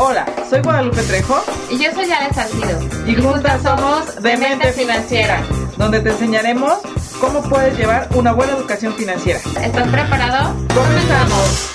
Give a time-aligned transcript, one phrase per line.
[0.00, 1.42] Hola, soy Guadalupe Trejo.
[1.68, 2.78] Y yo soy Ale Salcido.
[3.04, 5.42] Y juntas somos Demente Financiera,
[5.76, 6.78] donde te enseñaremos
[7.20, 9.40] cómo puedes llevar una buena educación financiera.
[9.60, 10.54] ¿Estás preparado?
[10.72, 11.74] ¡Comenzamos!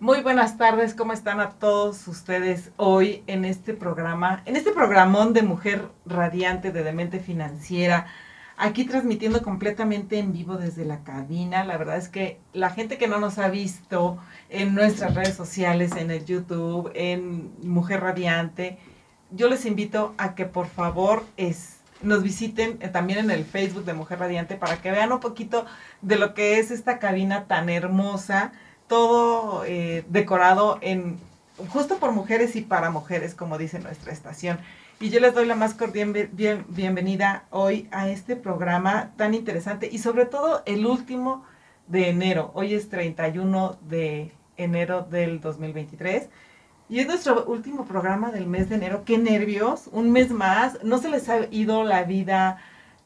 [0.00, 5.34] Muy buenas tardes, ¿cómo están a todos ustedes hoy en este programa, en este programón
[5.34, 8.06] de Mujer Radiante de Demente Financiera?
[8.56, 11.64] Aquí transmitiendo completamente en vivo desde la cabina.
[11.64, 14.18] La verdad es que la gente que no nos ha visto
[14.48, 18.78] en nuestras redes sociales, en el YouTube, en Mujer Radiante,
[19.30, 21.24] yo les invito a que por favor
[22.02, 25.66] nos visiten también en el Facebook de Mujer Radiante para que vean un poquito
[26.02, 28.52] de lo que es esta cabina tan hermosa,
[28.86, 31.18] todo eh, decorado en
[31.68, 34.58] justo por mujeres y para mujeres, como dice nuestra estación.
[34.98, 36.30] Y yo les doy la más cordial
[36.68, 41.44] bienvenida hoy a este programa tan interesante y sobre todo el último
[41.86, 42.50] de enero.
[42.54, 46.30] Hoy es 31 de enero del 2023
[46.88, 49.04] y es nuestro último programa del mes de enero.
[49.04, 50.82] Qué nervios, un mes más.
[50.82, 52.56] ¿No se les ha ido la vida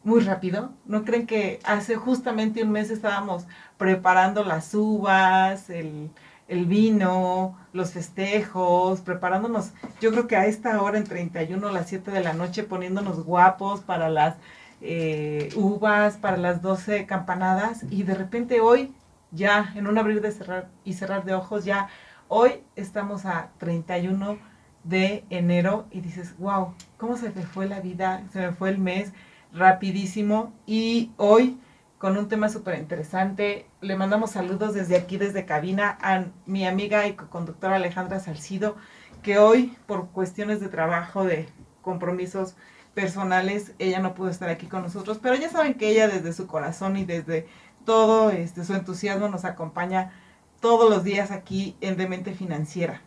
[0.05, 0.73] muy rápido?
[0.85, 3.47] ¿No creen que hace justamente un mes estábamos
[3.79, 6.11] preparando las uvas, el
[6.51, 11.89] el vino, los festejos, preparándonos, yo creo que a esta hora en 31, a las
[11.89, 14.37] 7 de la noche, poniéndonos guapos para las
[14.81, 18.95] eh, uvas, para las 12 campanadas, y de repente hoy,
[19.31, 21.89] ya en un abrir de cerrar y cerrar de ojos, ya
[22.29, 24.39] hoy estamos a 31
[24.85, 28.25] de enero y dices, wow, ¿cómo se me fue la vida?
[28.33, 29.13] Se me fue el mes
[29.53, 31.59] rapidísimo y hoy
[32.01, 33.67] con un tema súper interesante.
[33.83, 38.77] Le mandamos saludos desde aquí, desde cabina, a mi amiga y co-conductora Alejandra Salcido,
[39.23, 41.47] que hoy, por cuestiones de trabajo, de
[41.83, 42.57] compromisos
[42.95, 46.47] personales, ella no pudo estar aquí con nosotros, pero ya saben que ella desde su
[46.47, 47.47] corazón y desde
[47.85, 50.11] todo este, su entusiasmo nos acompaña
[50.61, 53.03] todos los días aquí en Demente Financiera.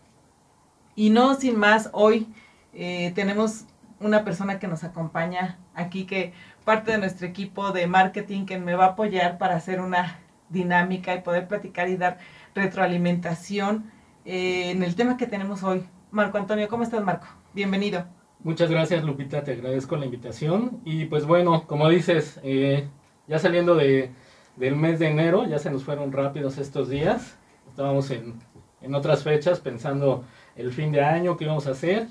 [0.95, 2.31] Y no sin más, hoy
[2.73, 3.65] eh, tenemos
[3.99, 6.33] una persona que nos acompaña aquí que
[6.63, 10.19] parte de nuestro equipo de marketing que me va a apoyar para hacer una
[10.49, 12.19] dinámica y poder platicar y dar
[12.55, 13.91] retroalimentación
[14.25, 15.83] eh, en el tema que tenemos hoy.
[16.11, 17.27] Marco Antonio, ¿cómo estás, Marco?
[17.53, 18.05] Bienvenido.
[18.43, 20.79] Muchas gracias, Lupita, te agradezco la invitación.
[20.85, 22.87] Y pues bueno, como dices, eh,
[23.27, 24.11] ya saliendo de,
[24.55, 27.37] del mes de enero, ya se nos fueron rápidos estos días.
[27.69, 28.35] Estábamos en,
[28.81, 30.23] en otras fechas pensando
[30.55, 32.07] el fin de año, qué íbamos a hacer.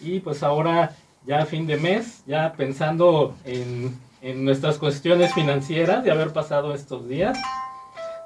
[0.00, 0.94] Y pues ahora
[1.26, 4.02] ya a fin de mes, ya pensando en,
[4.42, 7.38] nuestras cuestiones financieras de haber pasado estos días,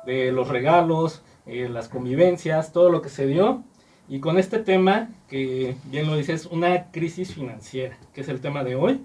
[0.07, 3.65] de los regalos, eh, las convivencias, todo lo que se dio.
[4.09, 8.63] Y con este tema, que bien lo dices, una crisis financiera, que es el tema
[8.63, 9.03] de hoy.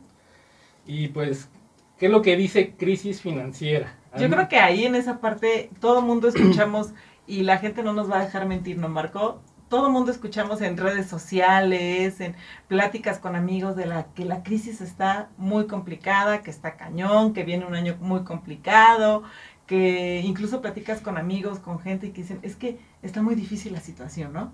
[0.86, 1.50] Y pues,
[1.98, 3.98] ¿qué es lo que dice crisis financiera?
[4.20, 6.92] Yo creo que ahí en esa parte todo el mundo escuchamos
[7.26, 9.42] y la gente no nos va a dejar mentir, ¿no, Marco?
[9.74, 12.36] Todo el mundo escuchamos en redes sociales, en
[12.68, 17.44] pláticas con amigos de la que la crisis está muy complicada, que está cañón, que
[17.44, 19.24] viene un año muy complicado,
[19.66, 23.80] que incluso platicas con amigos, con gente que dicen, es que está muy difícil la
[23.80, 24.52] situación, ¿no?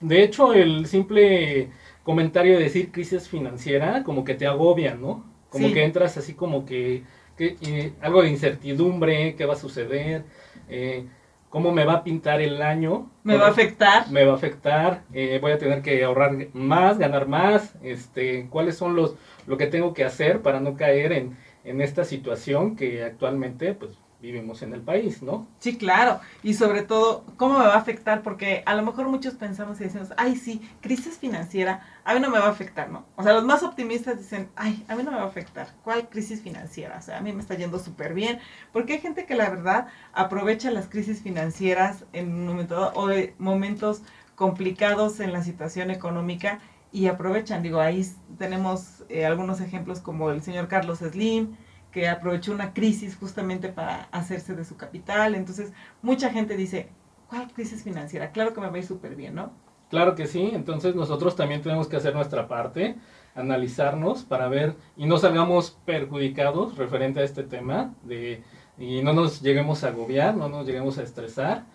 [0.00, 1.68] De hecho, el simple
[2.02, 5.22] comentario de decir crisis financiera como que te agobia, ¿no?
[5.50, 7.02] Como que entras así como que,
[7.38, 10.24] eh, algo de incertidumbre, qué va a suceder.
[10.70, 11.04] Eh,
[11.52, 13.10] cómo me va a pintar el año.
[13.24, 14.10] ¿Me va a afectar?
[14.10, 18.78] Me va a afectar, eh, voy a tener que ahorrar más, ganar más, este, cuáles
[18.78, 23.04] son los, lo que tengo que hacer para no caer en, en esta situación que
[23.04, 23.92] actualmente, pues,
[24.22, 25.48] vivimos en el país, ¿no?
[25.58, 26.20] Sí, claro.
[26.44, 28.22] Y sobre todo, ¿cómo me va a afectar?
[28.22, 32.30] Porque a lo mejor muchos pensamos y decimos, ay, sí, crisis financiera, a mí no
[32.30, 33.04] me va a afectar, ¿no?
[33.16, 35.66] O sea, los más optimistas dicen, ay, a mí no me va a afectar.
[35.82, 36.98] ¿Cuál crisis financiera?
[36.98, 38.38] O sea, a mí me está yendo súper bien.
[38.72, 44.02] Porque hay gente que la verdad aprovecha las crisis financieras en un momento o momentos
[44.36, 46.60] complicados en la situación económica
[46.92, 47.62] y aprovechan.
[47.62, 48.06] Digo, ahí
[48.38, 51.56] tenemos eh, algunos ejemplos como el señor Carlos Slim,
[51.92, 55.34] que aprovechó una crisis justamente para hacerse de su capital.
[55.34, 56.88] Entonces, mucha gente dice,
[57.28, 58.32] ¿cuál crisis financiera?
[58.32, 59.52] Claro que me va a ir súper bien, ¿no?
[59.90, 62.96] Claro que sí, entonces nosotros también tenemos que hacer nuestra parte,
[63.34, 68.42] analizarnos para ver y no salgamos perjudicados referente a este tema de,
[68.78, 71.66] y no nos lleguemos a agobiar, no nos lleguemos a estresar,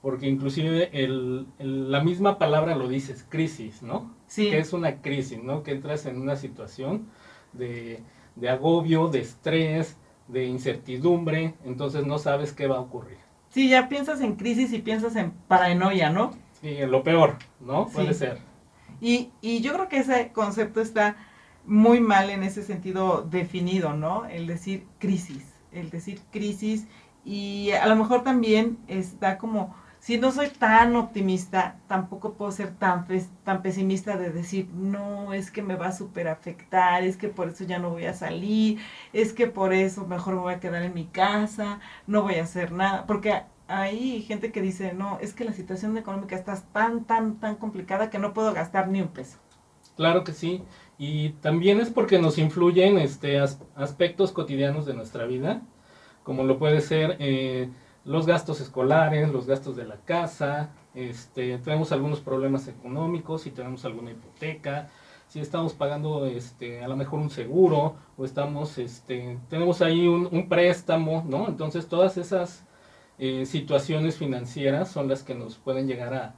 [0.00, 4.14] porque inclusive el, la misma palabra lo dices, crisis, ¿no?
[4.28, 4.48] Sí.
[4.48, 5.62] Que es una crisis, ¿no?
[5.62, 7.08] Que entras en una situación
[7.52, 8.02] de
[8.40, 9.96] de agobio, de estrés,
[10.28, 13.18] de incertidumbre, entonces no sabes qué va a ocurrir.
[13.50, 16.32] Sí, ya piensas en crisis y piensas en paranoia, ¿no?
[16.60, 17.86] Sí, en lo peor, ¿no?
[17.88, 18.38] Puede ser.
[19.00, 21.16] Y, y yo creo que ese concepto está
[21.64, 24.26] muy mal en ese sentido definido, ¿no?
[24.26, 26.86] El decir crisis, el decir crisis
[27.24, 29.74] y a lo mejor también está como
[30.08, 33.06] si no soy tan optimista, tampoco puedo ser tan,
[33.44, 37.50] tan pesimista de decir, no, es que me va a super afectar, es que por
[37.50, 38.78] eso ya no voy a salir,
[39.12, 42.44] es que por eso mejor me voy a quedar en mi casa, no voy a
[42.44, 47.04] hacer nada, porque hay gente que dice, no, es que la situación económica está tan,
[47.04, 49.36] tan, tan complicada que no puedo gastar ni un peso.
[49.94, 50.62] Claro que sí,
[50.96, 53.38] y también es porque nos influyen este,
[53.76, 55.60] aspectos cotidianos de nuestra vida,
[56.22, 57.68] como lo puede ser eh,
[58.08, 63.84] los gastos escolares, los gastos de la casa, este, tenemos algunos problemas económicos, si tenemos
[63.84, 64.88] alguna hipoteca,
[65.28, 70.48] si estamos pagando este, a lo mejor un seguro o estamos, este, tenemos ahí un,
[70.48, 71.48] préstamo, ¿no?
[71.48, 72.64] Entonces todas esas
[73.18, 76.34] eh, situaciones financieras son las que nos pueden llegar a,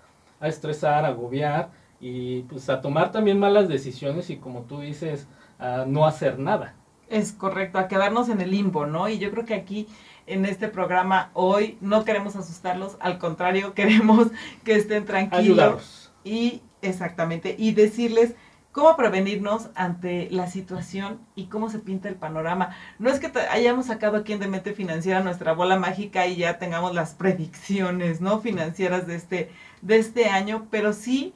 [0.47, 1.71] estresar, a agobiar
[2.01, 5.29] y pues a tomar también malas decisiones y como tú dices,
[5.61, 6.75] a no hacer nada.
[7.09, 9.09] Es correcto, a quedarnos en el limbo, ¿no?
[9.09, 9.87] Y yo creo que aquí
[10.31, 14.29] en este programa hoy no queremos asustarlos, al contrario, queremos
[14.65, 16.13] que estén tranquilos.
[16.25, 18.35] Y exactamente, y decirles
[18.73, 22.77] cómo prevenirnos ante la situación y cómo se pinta el panorama.
[22.99, 26.95] No es que hayamos sacado aquí en Demente Financiera nuestra bola mágica y ya tengamos
[26.95, 28.41] las predicciones, ¿no?
[28.41, 29.51] Financieras de este,
[29.83, 31.35] de este año, pero sí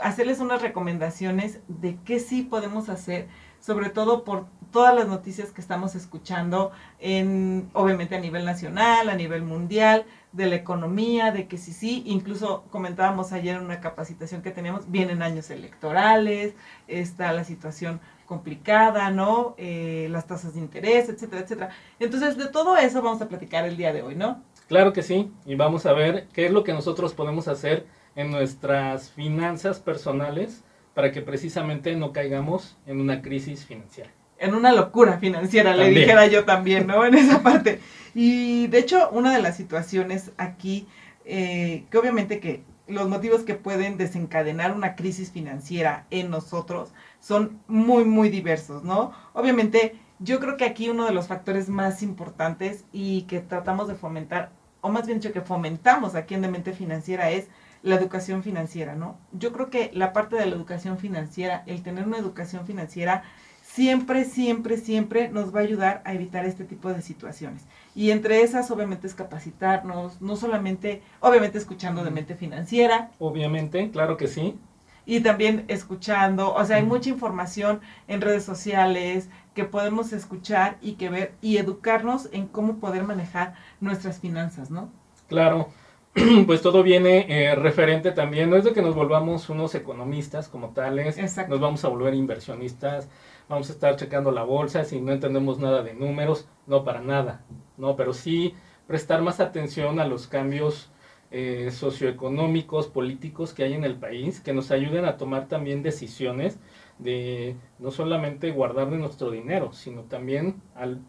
[0.00, 3.28] hacerles unas recomendaciones de qué sí podemos hacer
[3.62, 9.14] sobre todo por todas las noticias que estamos escuchando, en, obviamente a nivel nacional, a
[9.14, 14.42] nivel mundial, de la economía, de que sí, sí, incluso comentábamos ayer en una capacitación
[14.42, 16.54] que teníamos, vienen años electorales,
[16.88, 19.54] está la situación complicada, ¿no?
[19.58, 21.70] Eh, las tasas de interés, etcétera, etcétera.
[22.00, 24.42] Entonces, de todo eso vamos a platicar el día de hoy, ¿no?
[24.68, 27.86] Claro que sí, y vamos a ver qué es lo que nosotros podemos hacer
[28.16, 34.10] en nuestras finanzas personales para que precisamente no caigamos en una crisis financiera.
[34.38, 37.04] En una locura financiera, le dijera yo también, ¿no?
[37.04, 37.80] En esa parte.
[38.14, 40.86] Y de hecho, una de las situaciones aquí,
[41.24, 47.60] eh, que obviamente que los motivos que pueden desencadenar una crisis financiera en nosotros son
[47.68, 49.12] muy, muy diversos, ¿no?
[49.32, 53.94] Obviamente, yo creo que aquí uno de los factores más importantes y que tratamos de
[53.94, 54.50] fomentar,
[54.80, 57.48] o más bien dicho que fomentamos aquí en Demente Financiera es
[57.82, 59.18] la educación financiera, ¿no?
[59.32, 63.24] Yo creo que la parte de la educación financiera, el tener una educación financiera,
[63.62, 67.64] siempre, siempre, siempre nos va a ayudar a evitar este tipo de situaciones.
[67.94, 73.10] Y entre esas, obviamente, es capacitarnos, no solamente, obviamente, escuchando de mente financiera.
[73.18, 74.58] Obviamente, claro que sí.
[75.04, 80.92] Y también escuchando, o sea, hay mucha información en redes sociales que podemos escuchar y
[80.92, 84.90] que ver y educarnos en cómo poder manejar nuestras finanzas, ¿no?
[85.28, 85.68] Claro.
[86.46, 90.70] pues todo viene eh, referente también, no es de que nos volvamos unos economistas como
[90.70, 91.16] tales,
[91.48, 93.08] nos vamos a volver inversionistas,
[93.48, 97.44] vamos a estar checando la bolsa si no entendemos nada de números, no para nada,
[97.78, 98.54] no, pero sí
[98.86, 100.90] prestar más atención a los cambios
[101.30, 106.58] eh, socioeconómicos, políticos que hay en el país, que nos ayuden a tomar también decisiones
[106.98, 111.00] de no solamente guardar de nuestro dinero, sino también al,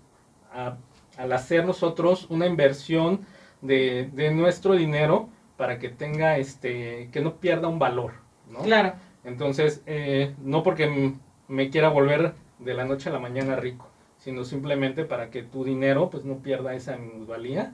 [0.53, 3.25] al hacer nosotros una inversión
[3.63, 8.13] de, de nuestro dinero para que tenga este que no pierda un valor
[8.49, 8.59] ¿no?
[8.59, 8.93] claro
[9.23, 11.15] entonces eh, no porque
[11.47, 13.87] me quiera volver de la noche a la mañana rico
[14.17, 17.73] sino simplemente para que tu dinero pues no pierda esa minusvalía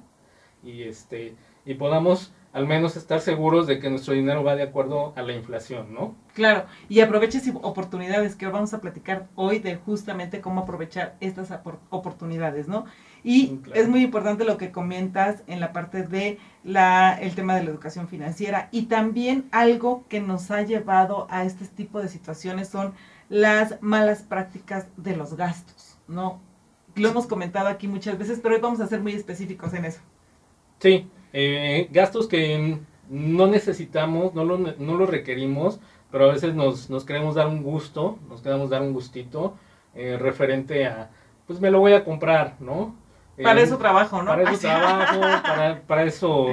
[0.63, 5.13] y este y podamos al menos estar seguros de que nuestro dinero va de acuerdo
[5.15, 6.15] a la inflación, ¿no?
[6.33, 11.53] Claro, y aproveches oportunidades que vamos a platicar hoy de justamente cómo aprovechar estas
[11.89, 12.85] oportunidades, ¿no?
[13.23, 17.63] Y es muy importante lo que comentas en la parte de la, el tema de
[17.63, 22.69] la educación financiera y también algo que nos ha llevado a este tipo de situaciones
[22.69, 22.93] son
[23.29, 26.41] las malas prácticas de los gastos, ¿no?
[26.95, 30.01] Lo hemos comentado aquí muchas veces, pero hoy vamos a ser muy específicos en eso.
[30.79, 35.79] Sí, eh, gastos que no necesitamos, no lo, no lo requerimos,
[36.11, 39.55] pero a veces nos, nos, queremos dar un gusto, nos queremos dar un gustito
[39.93, 41.11] eh, referente a,
[41.45, 42.95] pues me lo voy a comprar, ¿no?
[43.43, 44.31] Para eso trabajo, ¿no?
[44.31, 46.47] Para eso trabajo, para, para, eso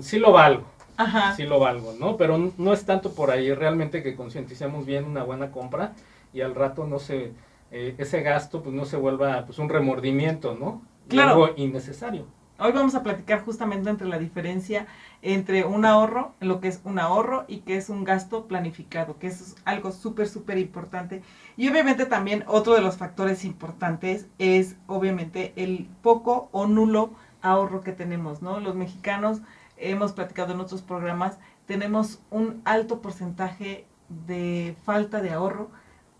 [0.00, 0.64] sí lo valgo.
[0.96, 1.34] Ajá.
[1.34, 2.16] Sí lo valgo, ¿no?
[2.16, 5.92] Pero no es tanto por ahí, realmente que concienticemos bien una buena compra
[6.32, 7.32] y al rato no se,
[7.70, 10.82] eh, ese gasto pues no se vuelva pues un remordimiento, ¿no?
[11.08, 11.30] Claro.
[11.30, 12.26] algo innecesario.
[12.56, 14.86] Hoy vamos a platicar justamente entre la diferencia
[15.22, 19.26] entre un ahorro, lo que es un ahorro y que es un gasto planificado, que
[19.26, 21.22] es algo súper, súper importante.
[21.56, 27.10] Y obviamente también otro de los factores importantes es obviamente el poco o nulo
[27.42, 28.60] ahorro que tenemos, ¿no?
[28.60, 29.40] Los mexicanos,
[29.76, 33.84] hemos platicado en otros programas, tenemos un alto porcentaje
[34.26, 35.70] de falta de ahorro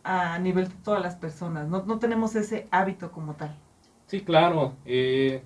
[0.03, 3.57] a nivel de todas las personas, no, no tenemos ese hábito como tal.
[4.07, 4.75] Sí, claro.
[4.85, 5.45] Eh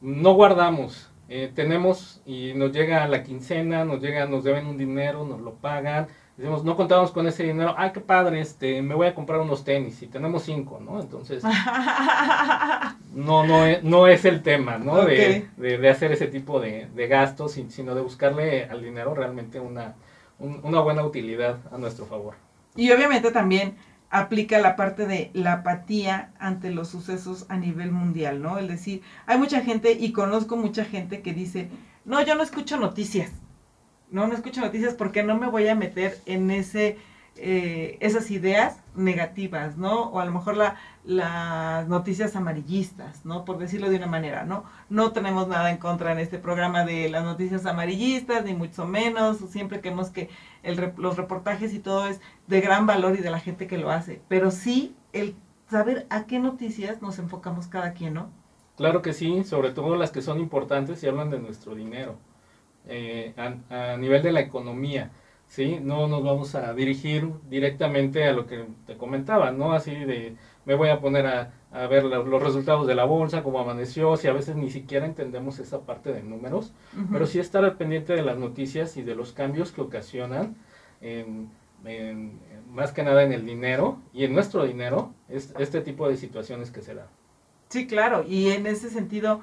[0.00, 1.06] no guardamos.
[1.32, 5.54] eh, tenemos y nos llega la quincena, nos llega, nos deben un dinero, nos lo
[5.54, 9.38] pagan, decimos, no contamos con ese dinero, ah, qué padre, este, me voy a comprar
[9.40, 11.00] unos tenis y tenemos cinco, ¿no?
[11.00, 11.44] Entonces,
[13.14, 15.04] no, no, es, no es el tema, ¿no?
[15.04, 19.94] De, de, hacer ese tipo de, de, gastos, sino de buscarle al dinero realmente una,
[20.40, 22.34] una buena utilidad a nuestro favor.
[22.74, 23.76] Y obviamente también
[24.10, 28.58] aplica la parte de la apatía ante los sucesos a nivel mundial, ¿no?
[28.58, 31.70] Es decir, hay mucha gente y conozco mucha gente que dice,
[32.04, 33.30] no, yo no escucho noticias,
[34.10, 36.98] no, no escucho noticias porque no me voy a meter en ese,
[37.36, 40.10] eh, esas ideas negativas, ¿no?
[40.10, 43.44] O a lo mejor la, las noticias amarillistas, ¿no?
[43.44, 44.64] Por decirlo de una manera, ¿no?
[44.88, 49.38] No tenemos nada en contra en este programa de las noticias amarillistas, ni mucho menos,
[49.50, 50.28] siempre queremos que
[50.62, 53.90] el, los reportajes y todo es de gran valor y de la gente que lo
[53.90, 55.34] hace, pero sí el
[55.70, 58.30] saber a qué noticias nos enfocamos cada quien, ¿no?
[58.76, 62.16] Claro que sí, sobre todo las que son importantes y hablan de nuestro dinero,
[62.86, 65.10] eh, a, a nivel de la economía.
[65.50, 65.80] ¿Sí?
[65.82, 69.72] No nos vamos a dirigir directamente a lo que te comentaba, ¿no?
[69.72, 73.58] Así de, me voy a poner a, a ver los resultados de la bolsa, cómo
[73.58, 76.72] amaneció, si a veces ni siquiera entendemos esa parte de números,
[77.10, 80.56] pero sí estar al pendiente de las noticias y de los cambios que ocasionan,
[81.00, 81.50] en,
[82.70, 86.70] más que nada en el dinero y en nuestro dinero, es, este tipo de situaciones
[86.70, 87.08] que se dan.
[87.70, 89.40] Sí, claro, y en ese sentido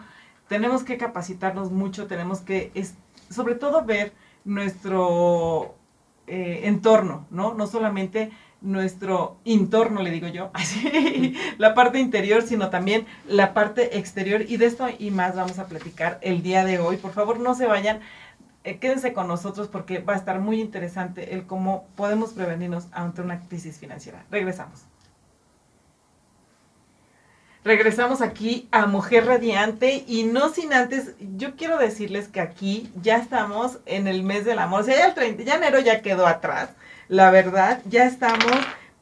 [0.47, 2.95] tenemos que capacitarnos mucho, tenemos que, es,
[3.29, 4.13] sobre todo, ver
[4.45, 5.76] nuestro
[6.27, 7.53] eh, entorno, ¿no?
[7.53, 8.31] No solamente
[8.61, 14.41] nuestro entorno, le digo yo, así, la parte interior, sino también la parte exterior.
[14.47, 16.97] Y de esto y más vamos a platicar el día de hoy.
[16.97, 18.01] Por favor, no se vayan,
[18.63, 23.21] eh, quédense con nosotros porque va a estar muy interesante el cómo podemos prevenirnos ante
[23.21, 24.25] una crisis financiera.
[24.31, 24.85] Regresamos.
[27.67, 33.17] Regresamos aquí a Mujer Radiante y no sin antes, yo quiero decirles que aquí ya
[33.17, 36.27] estamos en el mes del amor, o sea, ya el 30, ya enero ya quedó
[36.27, 36.69] atrás,
[37.09, 38.53] la verdad, ya estamos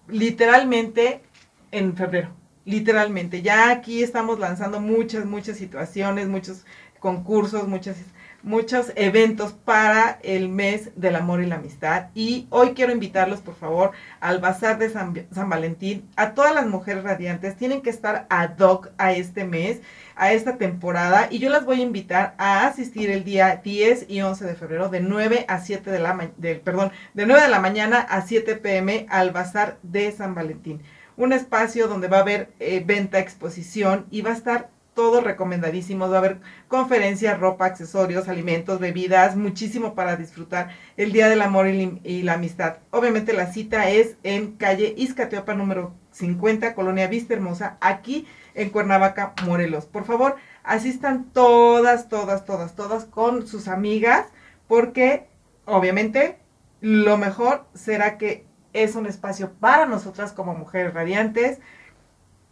[0.07, 1.21] literalmente
[1.69, 2.31] en febrero,
[2.65, 6.65] literalmente, ya aquí estamos lanzando muchas, muchas situaciones, muchos
[6.99, 7.97] concursos, muchas
[8.45, 12.09] muchos eventos para el mes del amor y la amistad.
[12.13, 16.07] Y hoy quiero invitarlos, por favor, al Bazar de San, Valentín.
[16.15, 19.81] A todas las mujeres radiantes tienen que estar ad hoc a este mes,
[20.15, 21.27] a esta temporada.
[21.31, 24.89] Y yo las voy a invitar a asistir el día 10 y 11 de febrero
[24.89, 28.57] de 9 a 7 de la, de, perdón, de 9 de la mañana a 7
[28.57, 30.83] pm al Bazar de San Valentín.
[31.17, 36.09] Un espacio donde va a haber eh, venta, exposición y va a estar todo recomendadísimo.
[36.09, 41.67] Va a haber conferencias, ropa, accesorios, alimentos, bebidas, muchísimo para disfrutar el Día del Amor
[41.67, 42.77] y, la Amistad.
[42.89, 48.25] Obviamente la cita es en calle Izcateopa número 50, Colonia Vista Hermosa, aquí
[48.55, 49.85] en Cuernavaca, Morelos.
[49.85, 54.27] Por favor, asistan todas, todas, todas, todas con sus amigas,
[54.67, 55.27] porque
[55.65, 56.39] obviamente
[56.79, 61.59] lo mejor será que es un espacio para nosotras como mujeres radiantes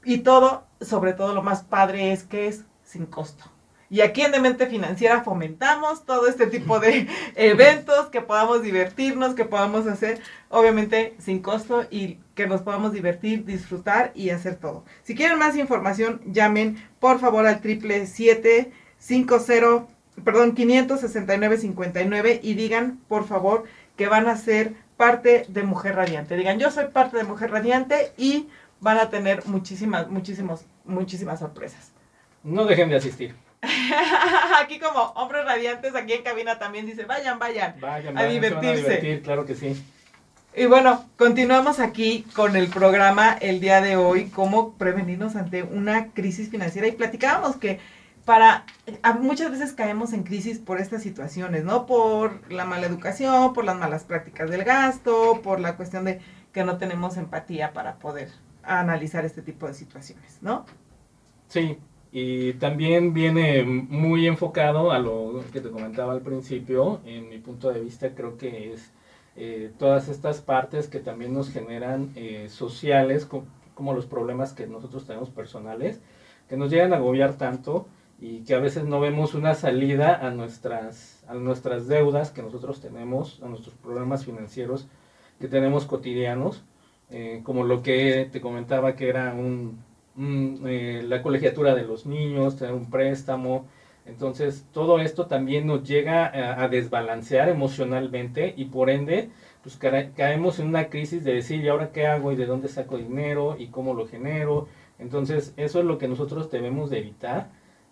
[0.06, 3.46] y todo sobre todo lo más padre es que es sin costo.
[3.90, 9.46] Y aquí en Demente Financiera fomentamos todo este tipo de eventos, que podamos divertirnos, que
[9.46, 10.20] podamos hacer,
[10.50, 14.84] obviamente, sin costo y que nos podamos divertir, disfrutar y hacer todo.
[15.04, 18.72] Si quieren más información, llamen por favor al triple siete
[20.24, 26.36] perdón, 569 59 y digan, por favor, que van a ser parte de Mujer Radiante.
[26.36, 28.48] Digan, yo soy parte de Mujer Radiante y
[28.84, 31.92] van a tener muchísimas, muchísimos, muchísimas sorpresas.
[32.44, 33.34] No dejen de asistir.
[34.62, 38.68] aquí como hombres radiantes, aquí en cabina también dice, vayan, vayan, vayan a divertirse.
[38.68, 39.82] a divertir, claro que sí.
[40.54, 46.10] Y bueno, continuamos aquí con el programa el día de hoy, cómo prevenirnos ante una
[46.10, 46.88] crisis financiera.
[46.88, 47.80] Y platicábamos que
[48.26, 48.66] para,
[49.20, 51.86] muchas veces caemos en crisis por estas situaciones, ¿no?
[51.86, 56.20] Por la mala educación, por las malas prácticas del gasto, por la cuestión de
[56.52, 58.30] que no tenemos empatía para poder
[58.64, 60.66] analizar este tipo de situaciones, ¿no?
[61.48, 61.78] Sí,
[62.12, 67.72] y también viene muy enfocado a lo que te comentaba al principio, en mi punto
[67.72, 68.92] de vista creo que es
[69.36, 73.28] eh, todas estas partes que también nos generan eh, sociales,
[73.74, 76.02] como los problemas que nosotros tenemos personales,
[76.48, 77.88] que nos llegan a agobiar tanto
[78.20, 82.80] y que a veces no vemos una salida a nuestras, a nuestras deudas que nosotros
[82.80, 84.88] tenemos, a nuestros problemas financieros
[85.40, 86.64] que tenemos cotidianos
[87.10, 89.84] eh, como lo que te comentaba que era un,
[90.68, 93.68] eh, la colegiatura de los niños, tener un préstamo.
[94.06, 99.30] Entonces, todo esto también nos llega a, desbalancear emocionalmente y por ende,
[99.62, 102.32] pues caemos en una crisis de decir, ¿y ahora qué hago?
[102.32, 103.56] ¿Y de dónde saco dinero?
[103.58, 104.68] ¿Y cómo lo genero?
[105.00, 107.50] Entonces, eso es lo que nosotros debemos de evitar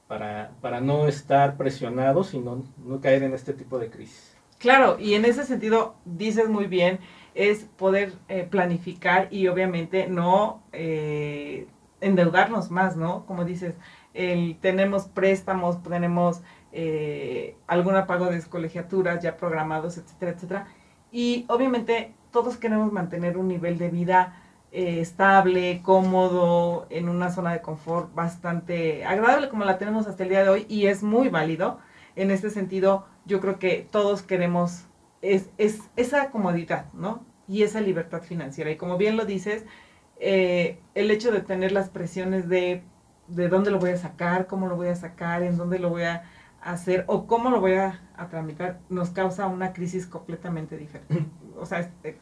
[0.07, 4.35] para, para no estar presionados y no, no caer en este tipo de crisis.
[4.57, 6.99] Claro, y en ese sentido dices muy bien,
[7.35, 11.67] es poder eh, planificar y obviamente no eh,
[12.01, 13.25] endeudarnos más, ¿no?
[13.25, 13.75] Como dices,
[14.59, 16.41] tenemos préstamos, tenemos
[16.73, 20.67] eh, algún pago de colegiaturas ya programados, etcétera, etcétera.
[21.11, 27.51] Y obviamente todos queremos mantener un nivel de vida eh, estable, cómodo, en una zona
[27.53, 31.27] de confort bastante agradable como la tenemos hasta el día de hoy y es muy
[31.29, 31.79] válido.
[32.15, 34.85] En este sentido, yo creo que todos queremos
[35.21, 37.25] es, es esa comodidad, ¿no?
[37.47, 38.71] Y esa libertad financiera.
[38.71, 39.65] Y como bien lo dices,
[40.19, 42.83] eh, el hecho de tener las presiones de
[43.31, 46.03] de dónde lo voy a sacar, cómo lo voy a sacar, en dónde lo voy
[46.03, 46.23] a
[46.61, 51.25] hacer o cómo lo voy a, a tramitar, nos causa una crisis completamente diferente.
[51.57, 52.19] O sea, este,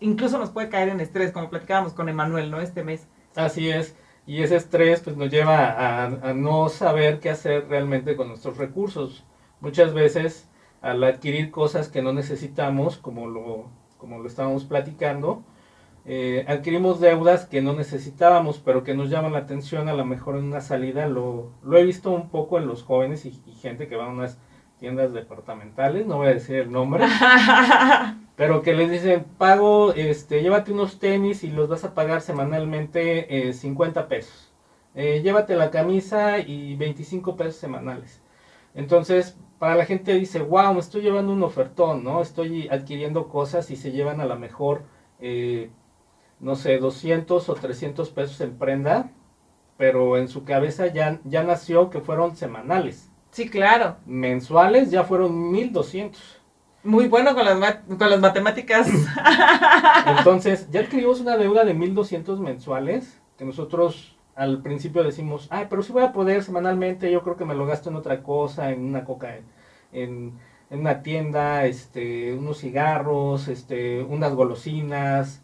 [0.00, 2.60] incluso nos puede caer en estrés, como platicábamos con Emanuel, ¿no?
[2.60, 3.06] Este mes.
[3.36, 3.94] Así es.
[4.26, 8.58] Y ese estrés pues nos lleva a, a, no saber qué hacer realmente con nuestros
[8.58, 9.24] recursos.
[9.60, 10.47] Muchas veces
[10.80, 13.66] al adquirir cosas que no necesitamos, como lo,
[13.98, 15.42] como lo estábamos platicando,
[16.10, 20.36] eh, adquirimos deudas que no necesitábamos, pero que nos llaman la atención a lo mejor
[20.36, 21.06] en una salida.
[21.06, 24.08] Lo, lo he visto un poco en los jóvenes y, y, gente que va a
[24.08, 24.38] unas
[24.78, 27.04] tiendas departamentales, no voy a decir el nombre,
[28.36, 33.48] pero que les dicen, pago, este, llévate unos tenis y los vas a pagar semanalmente
[33.48, 34.52] eh, 50 pesos.
[34.94, 38.20] Eh, llévate la camisa y 25 pesos semanales.
[38.78, 42.22] Entonces, para la gente dice, wow, me estoy llevando un ofertón, ¿no?
[42.22, 44.84] Estoy adquiriendo cosas y se llevan a la mejor
[45.20, 45.70] eh,
[46.40, 49.10] no sé, 200 o 300 pesos en prenda,
[49.76, 53.10] pero en su cabeza ya, ya nació que fueron semanales.
[53.30, 53.96] Sí, claro.
[54.06, 56.40] Mensuales ya fueron 1200.
[56.84, 58.88] Muy bueno con las, con las matemáticas.
[60.18, 65.82] Entonces, ya adquirimos una deuda de 1200 mensuales, que nosotros al principio decimos, ay, pero
[65.82, 68.84] si voy a poder semanalmente, yo creo que me lo gasto en otra cosa, en
[68.84, 69.44] una coca, en,
[69.92, 70.32] en,
[70.70, 75.42] en una tienda, este, unos cigarros, este, unas golosinas,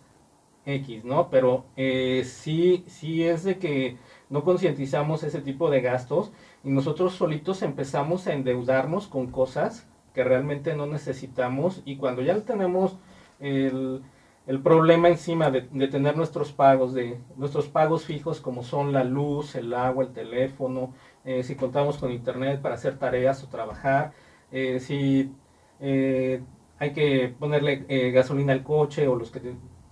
[0.66, 1.30] X, ¿no?
[1.30, 3.98] Pero eh, sí, sí es de que
[4.30, 10.24] no concientizamos ese tipo de gastos y nosotros solitos empezamos a endeudarnos con cosas que
[10.24, 12.96] realmente no necesitamos y cuando ya tenemos
[13.40, 14.02] el,
[14.46, 19.04] el problema encima de, de, tener nuestros pagos, de nuestros pagos fijos como son la
[19.04, 20.92] luz, el agua, el teléfono,
[21.24, 24.12] eh, si contamos con internet para hacer tareas o trabajar,
[24.52, 25.32] eh, si
[25.80, 26.42] eh,
[26.78, 29.40] hay que ponerle eh, gasolina al coche o los que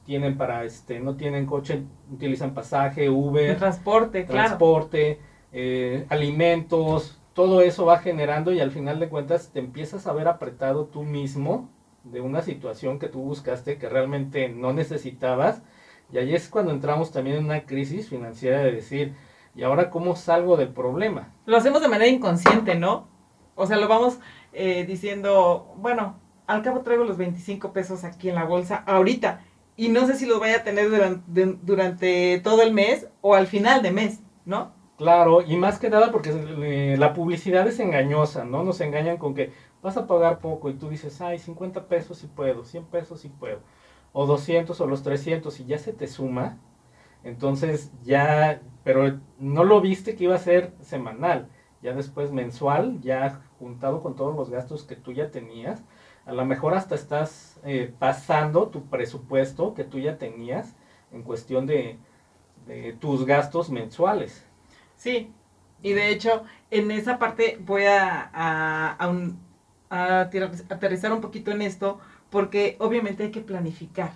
[0.05, 5.29] tienen para, este, no tienen coche, utilizan pasaje, Uber, transporte, transporte, claro.
[5.53, 10.29] eh, alimentos, todo eso va generando y al final de cuentas te empiezas a ver
[10.29, 11.71] apretado tú mismo
[12.05, 15.63] de una situación que tú buscaste que realmente no necesitabas
[16.13, 19.15] y ahí es cuando entramos también en una crisis financiera de decir,
[19.55, 21.33] ¿y ahora cómo salgo del problema?
[21.47, 23.09] Lo hacemos de manera inconsciente, ¿no?
[23.55, 24.19] O sea, lo vamos
[24.53, 29.41] eh, diciendo, bueno, al cabo traigo los 25 pesos aquí en la bolsa ahorita
[29.75, 33.47] y no sé si los vaya a tener durante, durante, todo el mes o al
[33.47, 34.73] final de mes, ¿no?
[34.99, 38.63] Claro, y más que nada porque eh, la publicidad es engañosa, ¿no?
[38.65, 39.51] Nos engañan con que
[39.83, 43.29] vas a pagar poco y tú dices, ay, 50 pesos sí puedo, 100 pesos sí
[43.29, 43.61] puedo,
[44.13, 46.59] o 200 o los 300 y ya se te suma,
[47.25, 51.49] entonces ya, pero no lo viste que iba a ser semanal,
[51.83, 55.83] ya después mensual, ya juntado con todos los gastos que tú ya tenías,
[56.25, 60.77] a lo mejor hasta estás eh, pasando tu presupuesto que tú ya tenías
[61.11, 61.99] en cuestión de,
[63.01, 64.47] tus gastos mensuales.
[64.95, 65.33] Sí,
[65.83, 68.97] y de hecho en esa parte voy a,
[69.93, 72.01] a aterrizar un poquito en esto
[72.31, 74.13] porque obviamente hay que planificar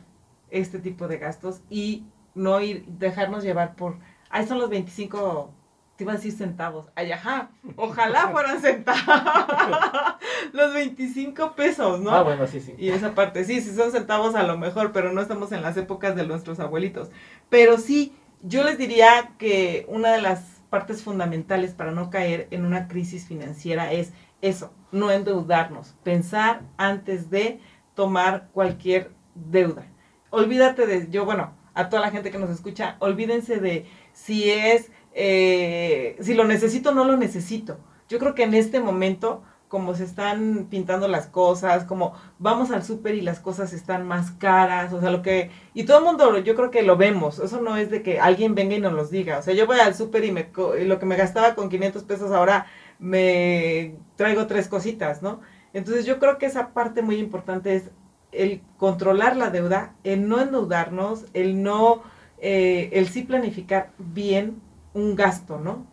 [0.50, 3.98] este tipo de gastos y no ir, dejarnos llevar por,
[4.30, 5.52] ahí son los 25
[5.96, 6.88] te iba a decir centavos.
[6.94, 9.02] Ay, ajá, ojalá fueran centavos.
[10.52, 12.10] Los 25 pesos, ¿no?
[12.10, 12.74] Ah, bueno, sí, sí.
[12.76, 15.76] Y esa parte, sí, sí son centavos a lo mejor, pero no estamos en las
[15.78, 17.08] épocas de nuestros abuelitos.
[17.48, 22.64] Pero sí, yo les diría que una de las partes fundamentales para no caer en
[22.64, 27.60] una crisis financiera es eso, no endeudarnos, pensar antes de
[27.94, 29.86] tomar cualquier deuda.
[30.30, 34.90] Olvídate de, yo, bueno, a toda la gente que nos escucha, olvídense de si es
[35.18, 37.80] eh, si lo necesito o no lo necesito.
[38.06, 42.84] Yo creo que en este momento, como se están pintando las cosas, como vamos al
[42.84, 45.50] súper y las cosas están más caras, o sea, lo que...
[45.74, 48.54] Y todo el mundo, yo creo que lo vemos, eso no es de que alguien
[48.54, 50.50] venga y nos los diga, o sea, yo voy al súper y, me,
[50.80, 52.66] y lo que me gastaba con 500 pesos ahora
[52.98, 55.40] me traigo tres cositas, ¿no?
[55.72, 57.90] Entonces yo creo que esa parte muy importante es
[58.32, 62.02] el controlar la deuda, el no endeudarnos, el no,
[62.38, 64.60] eh, el sí planificar bien
[64.94, 65.86] un gasto, ¿no?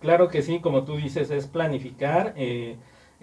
[0.00, 2.76] Claro que sí, como tú dices, es planificar eh,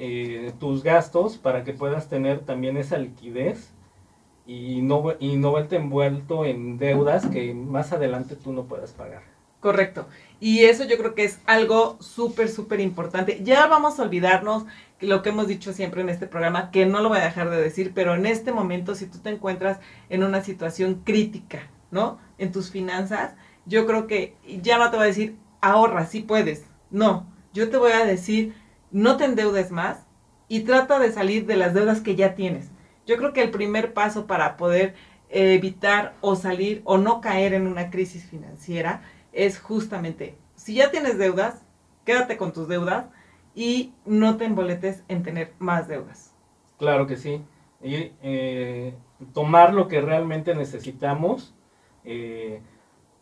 [0.03, 3.71] eh, tus gastos para que puedas tener también esa liquidez
[4.47, 9.21] y no, y no verte envuelto en deudas que más adelante tú no puedas pagar.
[9.59, 10.07] Correcto.
[10.39, 13.41] Y eso yo creo que es algo súper, súper importante.
[13.43, 14.65] Ya vamos a olvidarnos
[15.01, 17.61] lo que hemos dicho siempre en este programa, que no lo voy a dejar de
[17.61, 22.17] decir, pero en este momento, si tú te encuentras en una situación crítica, ¿no?
[22.39, 23.35] En tus finanzas,
[23.67, 26.65] yo creo que ya no te voy a decir, ahorra, sí puedes.
[26.89, 28.55] No, yo te voy a decir,
[28.91, 30.05] no te endeudes más
[30.47, 32.69] y trata de salir de las deudas que ya tienes.
[33.05, 34.95] Yo creo que el primer paso para poder
[35.29, 39.01] evitar o salir o no caer en una crisis financiera
[39.31, 41.63] es justamente, si ya tienes deudas,
[42.05, 43.05] quédate con tus deudas
[43.55, 46.33] y no te emboletes en tener más deudas.
[46.77, 47.41] Claro que sí.
[47.81, 48.93] Y eh,
[49.33, 51.55] tomar lo que realmente necesitamos,
[52.03, 52.61] eh,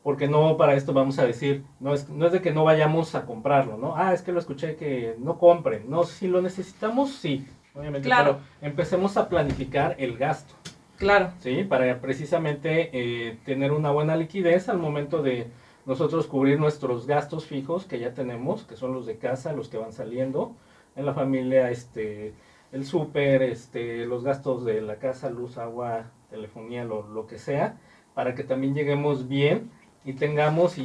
[0.04, 3.16] porque no para esto vamos a decir, no es, no es de que no vayamos
[3.16, 3.96] a comprarlo, ¿no?
[3.96, 5.90] Ah, es que lo escuché que no compren.
[5.90, 8.08] No, si lo necesitamos, sí, obviamente.
[8.08, 8.40] Claro.
[8.60, 10.54] Pero empecemos a planificar el gasto.
[10.98, 11.32] Claro.
[11.40, 15.48] Sí, para precisamente eh, tener una buena liquidez al momento de
[15.86, 19.78] nosotros cubrir nuestros gastos fijos que ya tenemos, que son los de casa, los que
[19.78, 20.56] van saliendo
[20.96, 22.34] en la familia, este,
[22.72, 27.78] el súper, este, los gastos de la casa, luz, agua, telefonía, lo, lo que sea,
[28.14, 29.72] para que también lleguemos bien
[30.06, 30.76] y tengamos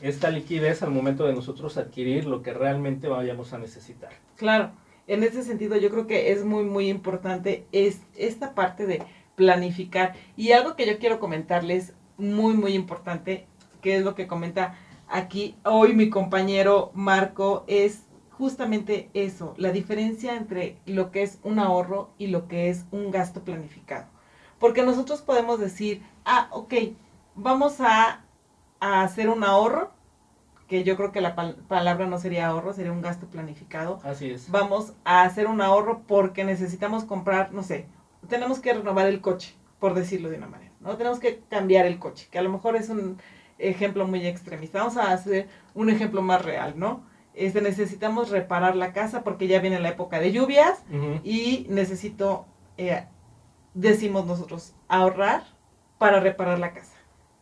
[0.00, 4.10] esta liquidez al momento de nosotros adquirir lo que realmente vayamos a necesitar.
[4.36, 4.72] Claro,
[5.06, 9.02] en ese sentido yo creo que es muy, muy importante es esta parte de
[9.36, 10.14] planificar.
[10.36, 13.46] Y algo que yo quiero comentarles muy, muy importante,
[13.82, 20.34] que es lo que comenta aquí hoy mi compañero Marco, es justamente eso, la diferencia
[20.36, 24.06] entre lo que es un ahorro y lo que es un gasto planificado.
[24.58, 26.74] Porque nosotros podemos decir, ah, ok,
[27.36, 28.24] vamos a,
[28.80, 29.90] a hacer un ahorro,
[30.68, 34.00] que yo creo que la pal palabra no sería ahorro, sería un gasto planificado.
[34.02, 34.50] Así es.
[34.50, 37.86] Vamos a hacer un ahorro porque necesitamos comprar, no sé,
[38.28, 40.96] tenemos que renovar el coche, por decirlo de una manera, ¿no?
[40.96, 43.20] Tenemos que cambiar el coche, que a lo mejor es un
[43.58, 44.78] ejemplo muy extremista.
[44.80, 47.04] Vamos a hacer un ejemplo más real, ¿no?
[47.34, 51.20] Este, necesitamos reparar la casa porque ya viene la época de lluvias Uh -huh.
[51.22, 52.46] y necesito,
[52.78, 53.06] eh,
[53.74, 55.44] decimos nosotros, ahorrar
[55.98, 56.95] para reparar la casa.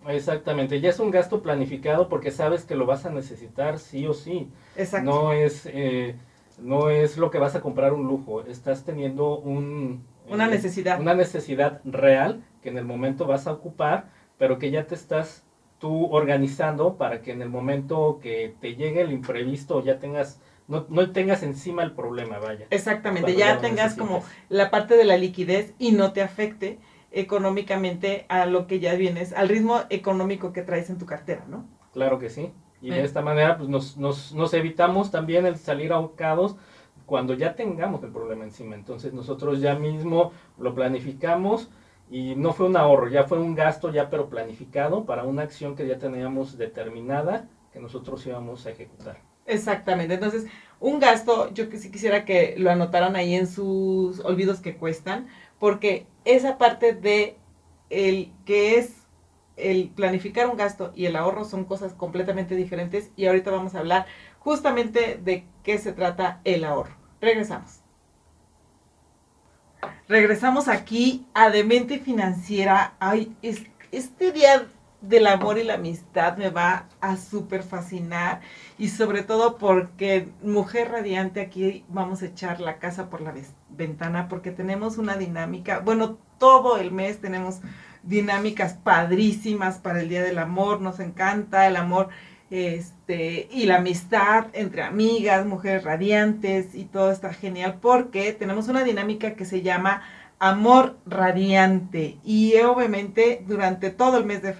[0.08, 4.14] Exactamente, ya es un gasto planificado porque sabes que lo vas a necesitar sí o
[4.14, 4.48] sí.
[4.76, 5.10] Exacto.
[5.10, 6.16] No es, eh,
[6.58, 11.00] no es lo que vas a comprar un lujo, estás teniendo un, Una eh, necesidad.
[11.00, 15.44] Una necesidad real que en el momento vas a ocupar, pero que ya te estás
[15.78, 20.86] tú organizando para que en el momento que te llegue el imprevisto ya tengas, no,
[20.88, 22.66] no tengas encima el problema, vaya.
[22.70, 26.78] Exactamente, ya tengas como la parte de la liquidez y no te afecte
[27.14, 31.66] económicamente a lo que ya vienes, al ritmo económico que traes en tu cartera, ¿no?
[31.92, 32.52] Claro que sí.
[32.80, 36.56] Y de esta manera pues nos, nos, nos evitamos también el salir ahogados
[37.06, 38.74] cuando ya tengamos el problema encima.
[38.74, 41.70] Entonces nosotros ya mismo lo planificamos
[42.10, 45.74] y no fue un ahorro, ya fue un gasto ya pero planificado para una acción
[45.74, 49.18] que ya teníamos determinada que nosotros íbamos a ejecutar.
[49.46, 50.14] Exactamente.
[50.14, 50.46] Entonces,
[50.80, 55.26] un gasto, yo que sí quisiera que lo anotaran ahí en sus olvidos que cuestan,
[55.58, 57.36] porque esa parte de
[57.90, 58.92] el que es
[59.56, 63.78] el planificar un gasto y el ahorro son cosas completamente diferentes y ahorita vamos a
[63.78, 64.06] hablar
[64.40, 66.96] justamente de qué se trata el ahorro.
[67.20, 67.80] Regresamos.
[70.08, 72.94] Regresamos aquí a Demente Financiera.
[72.98, 74.66] Ay, es- este día
[75.08, 78.40] del amor y la amistad me va a súper fascinar
[78.78, 83.34] y sobre todo porque Mujer Radiante aquí vamos a echar la casa por la
[83.68, 87.60] ventana porque tenemos una dinámica, bueno, todo el mes tenemos
[88.02, 92.08] dinámicas padrísimas para el Día del Amor, nos encanta el amor
[92.50, 98.84] este y la amistad entre amigas, mujeres radiantes y todo está genial porque tenemos una
[98.84, 100.02] dinámica que se llama
[100.38, 104.52] Amor Radiante y obviamente durante todo el mes de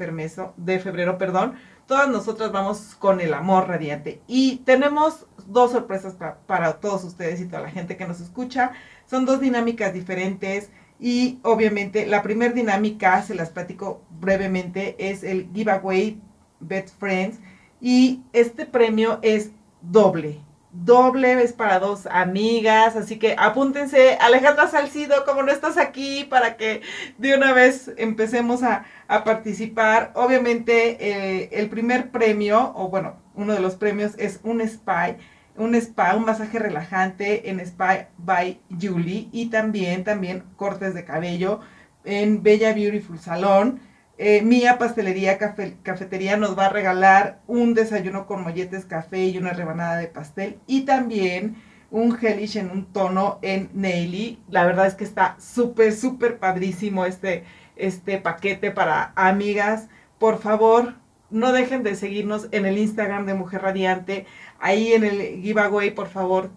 [0.78, 1.54] febrero, perdón,
[1.86, 7.40] todas nosotras vamos con el amor radiante y tenemos dos sorpresas pa- para todos ustedes
[7.40, 8.72] y toda la gente que nos escucha.
[9.06, 15.50] Son dos dinámicas diferentes y obviamente la primera dinámica, se las platico brevemente, es el
[15.52, 16.20] giveaway
[16.60, 17.38] Best Friends
[17.80, 19.50] y este premio es
[19.82, 20.40] doble.
[20.76, 26.56] Doble es para dos amigas, así que apúntense, Alejandra Salcido, como no estás aquí, para
[26.56, 26.82] que
[27.16, 30.10] de una vez empecemos a, a participar.
[30.16, 35.14] Obviamente, eh, el primer premio, o bueno, uno de los premios es un spa,
[35.56, 41.60] un spa, un masaje relajante en Spa by Julie y también, también cortes de cabello
[42.04, 43.80] en Bella Beautiful Salón.
[44.18, 49.38] Eh, Mía Pastelería Cafe- Cafetería nos va a regalar un desayuno con molletes café y
[49.38, 51.56] una rebanada de pastel y también
[51.90, 54.40] un gelish en un tono en Neily.
[54.48, 57.44] La verdad es que está súper, súper padrísimo este,
[57.76, 59.88] este paquete para amigas.
[60.18, 60.94] Por favor,
[61.30, 64.26] no dejen de seguirnos en el Instagram de Mujer Radiante.
[64.58, 66.50] Ahí en el giveaway, por favor,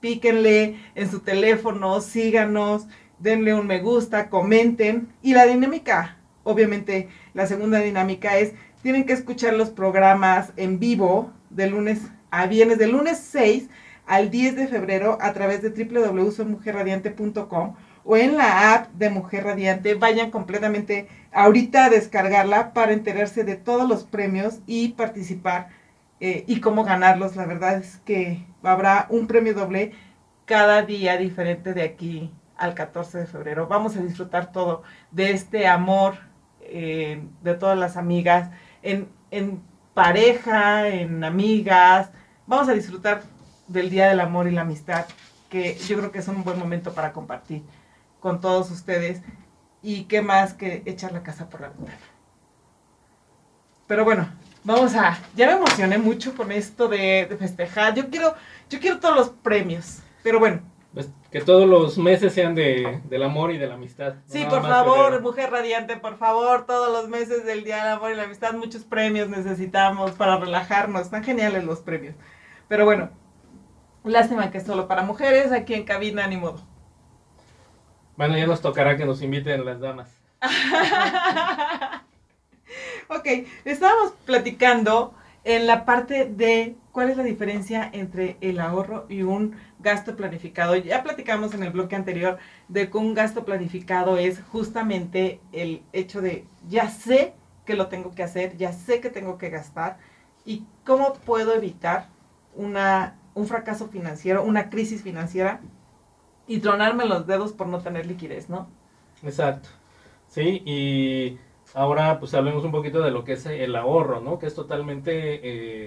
[0.00, 2.86] píquenle en su teléfono, síganos,
[3.18, 5.08] denle un me gusta, comenten.
[5.22, 8.52] Y la dinámica, obviamente, la segunda dinámica es,
[8.82, 12.00] tienen que escuchar los programas en vivo de lunes
[12.30, 13.68] a viernes, de lunes 6
[14.06, 17.74] al 10 de febrero a través de www.mujerradiante.com
[18.04, 19.94] o en la app de Mujer Radiante.
[19.94, 25.68] Vayan completamente ahorita a descargarla para enterarse de todos los premios y participar
[26.20, 27.36] eh, y cómo ganarlos.
[27.36, 29.92] La verdad es que habrá un premio doble
[30.46, 33.68] cada día diferente de aquí al 14 de febrero.
[33.68, 36.14] Vamos a disfrutar todo de este amor
[36.72, 38.50] eh, de todas las amigas,
[38.82, 39.62] en, en
[39.94, 42.10] pareja, en amigas.
[42.46, 43.22] Vamos a disfrutar
[43.68, 45.06] del Día del Amor y la Amistad,
[45.48, 47.62] que yo creo que es un buen momento para compartir
[48.20, 49.20] con todos ustedes.
[49.82, 51.98] Y qué más que echar la casa por la ventana.
[53.86, 54.28] Pero bueno,
[54.64, 55.18] vamos a.
[55.34, 57.94] Ya me emocioné mucho con esto de, de festejar.
[57.94, 58.34] Yo quiero,
[58.70, 59.98] yo quiero todos los premios.
[60.22, 60.60] Pero bueno,
[60.94, 64.16] Pues, que todos los meses sean de, del amor y de la amistad.
[64.26, 65.22] Sí, por favor, febrero.
[65.22, 68.84] mujer radiante, por favor, todos los meses del Día del Amor y la Amistad, muchos
[68.84, 71.02] premios necesitamos para relajarnos.
[71.02, 72.14] Están geniales los premios.
[72.68, 73.08] Pero bueno,
[74.04, 76.60] lástima que es solo para mujeres, aquí en cabina, ni modo.
[78.16, 80.14] Bueno, ya nos tocará que nos inviten las damas.
[83.08, 83.26] Ok,
[83.64, 89.56] estábamos platicando en la parte de cuál es la diferencia entre el ahorro y un
[89.82, 90.76] gasto planificado.
[90.76, 96.20] Ya platicamos en el bloque anterior de que un gasto planificado es justamente el hecho
[96.20, 99.98] de ya sé que lo tengo que hacer, ya sé que tengo que gastar
[100.44, 102.08] y cómo puedo evitar
[102.54, 105.60] una, un fracaso financiero, una crisis financiera
[106.46, 108.68] y tronarme los dedos por no tener liquidez, ¿no?
[109.22, 109.68] Exacto.
[110.28, 111.38] Sí, y
[111.74, 114.38] ahora pues hablemos un poquito de lo que es el ahorro, ¿no?
[114.38, 115.40] Que es totalmente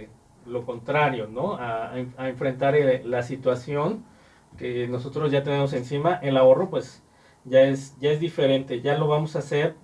[0.04, 0.10] eh,
[0.46, 1.56] lo contrario, ¿no?
[1.56, 4.06] A, a en- a enfrentar eh, la situación
[4.58, 6.16] que nosotros ya tenemos encima.
[6.16, 7.04] El ahorro pues
[7.46, 9.76] ya es, ya es diferente, ya lo vamos a hacer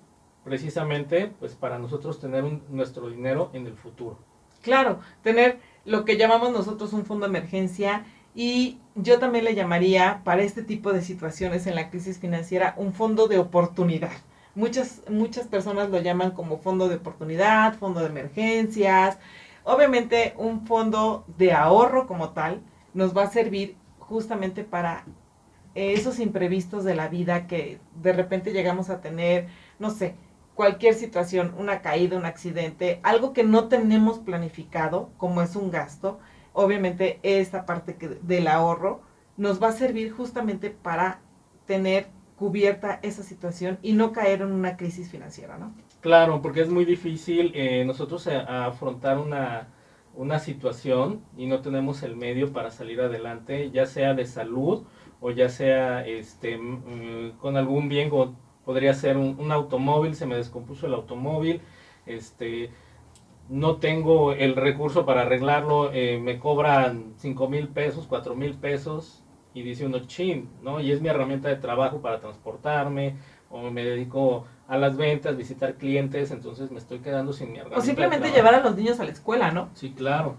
[0.44, 4.18] precisamente pues para nosotros tener nuestro dinero en el futuro.
[4.62, 10.22] Claro, tener lo que llamamos nosotros un fondo de emergencia y yo también le llamaría
[10.24, 14.12] para este tipo de situaciones en la crisis financiera un fondo de oportunidad.
[14.54, 19.18] Muchas, muchas personas lo llaman como fondo de oportunidad, fondo de emergencias.
[19.64, 22.62] Obviamente un fondo de ahorro como tal
[22.94, 25.06] nos va a servir justamente para
[25.76, 29.48] esos imprevistos de la vida que de repente llegamos a tener,
[29.80, 30.16] no sé,
[30.56, 36.20] cualquier situación, una caída, un accidente, algo que no tenemos planificado, como es un gasto,
[36.54, 39.02] obviamente esta parte que, del ahorro
[39.38, 41.22] nos va a servir justamente para
[41.66, 42.10] tener
[42.42, 45.76] cubierta esa situación y no caer en una crisis financiera, ¿no?
[46.00, 49.68] Claro, porque es muy difícil eh, nosotros afrontar una,
[50.16, 54.86] una situación y no tenemos el medio para salir adelante, ya sea de salud
[55.20, 58.10] o ya sea este, mm, con algún bien,
[58.66, 61.62] podría ser un, un automóvil, se me descompuso el automóvil,
[62.08, 62.72] este,
[63.50, 69.21] no tengo el recurso para arreglarlo, eh, me cobran 5 mil pesos, 4 mil pesos
[69.54, 70.80] y dice uno, chin, ¿no?
[70.80, 73.16] Y es mi herramienta de trabajo para transportarme
[73.50, 77.80] o me dedico a las ventas, visitar clientes, entonces me estoy quedando sin mi herramienta.
[77.80, 79.70] O simplemente llevar a los niños a la escuela, ¿no?
[79.74, 80.36] Sí, claro.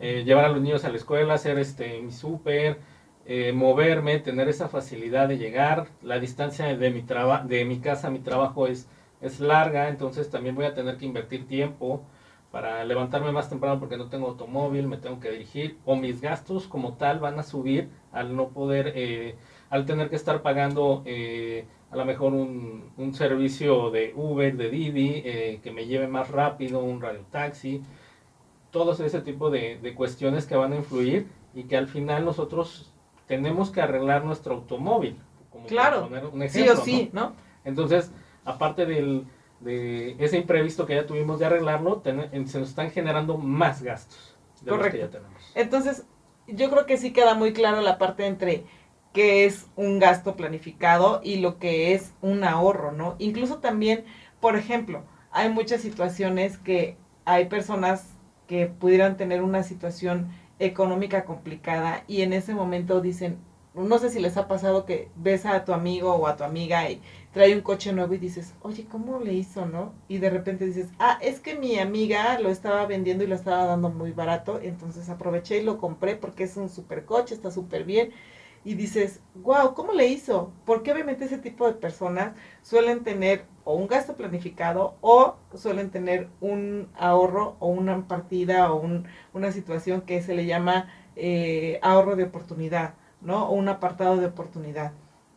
[0.00, 2.80] Eh, llevar a los niños a la escuela, hacer este mi súper,
[3.26, 5.86] eh, moverme, tener esa facilidad de llegar.
[6.02, 8.88] La distancia de mi traba de mi casa a mi trabajo es,
[9.20, 12.02] es larga, entonces también voy a tener que invertir tiempo
[12.54, 16.68] para levantarme más temprano porque no tengo automóvil, me tengo que dirigir, o mis gastos
[16.68, 19.34] como tal van a subir al no poder, eh,
[19.70, 24.70] al tener que estar pagando eh, a lo mejor un, un servicio de Uber, de
[24.70, 27.82] Didi, eh, que me lleve más rápido, un radiotaxi,
[28.70, 32.92] todos ese tipo de, de cuestiones que van a influir y que al final nosotros
[33.26, 35.18] tenemos que arreglar nuestro automóvil.
[35.50, 36.02] Como Claro.
[36.02, 37.32] poner un Sí ejemplo, o sí, ¿no?
[37.64, 38.12] entonces,
[38.44, 39.24] aparte del,
[39.64, 44.36] de ese imprevisto que ya tuvimos de arreglarlo, ten- se nos están generando más gastos
[44.60, 45.06] de los que Correcto.
[45.06, 45.52] ya tenemos.
[45.54, 46.04] Entonces,
[46.46, 48.64] yo creo que sí queda muy claro la parte entre
[49.12, 53.14] qué es un gasto planificado y lo que es un ahorro, ¿no?
[53.18, 54.04] Incluso también,
[54.40, 62.04] por ejemplo, hay muchas situaciones que hay personas que pudieran tener una situación económica complicada
[62.06, 63.38] y en ese momento dicen,
[63.74, 66.88] no sé si les ha pasado que ves a tu amigo o a tu amiga
[66.90, 67.00] y
[67.34, 69.92] trae un coche nuevo y dices, oye, ¿cómo le hizo, no?
[70.08, 73.64] Y de repente dices, ah, es que mi amiga lo estaba vendiendo y lo estaba
[73.66, 77.84] dando muy barato, entonces aproveché y lo compré porque es un super coche, está súper
[77.84, 78.12] bien.
[78.64, 80.52] Y dices, wow, ¿cómo le hizo?
[80.64, 86.28] Porque obviamente ese tipo de personas suelen tener o un gasto planificado o suelen tener
[86.40, 92.16] un ahorro o una partida o un, una situación que se le llama eh, ahorro
[92.16, 93.48] de oportunidad, ¿no?
[93.48, 94.92] O un apartado de oportunidad.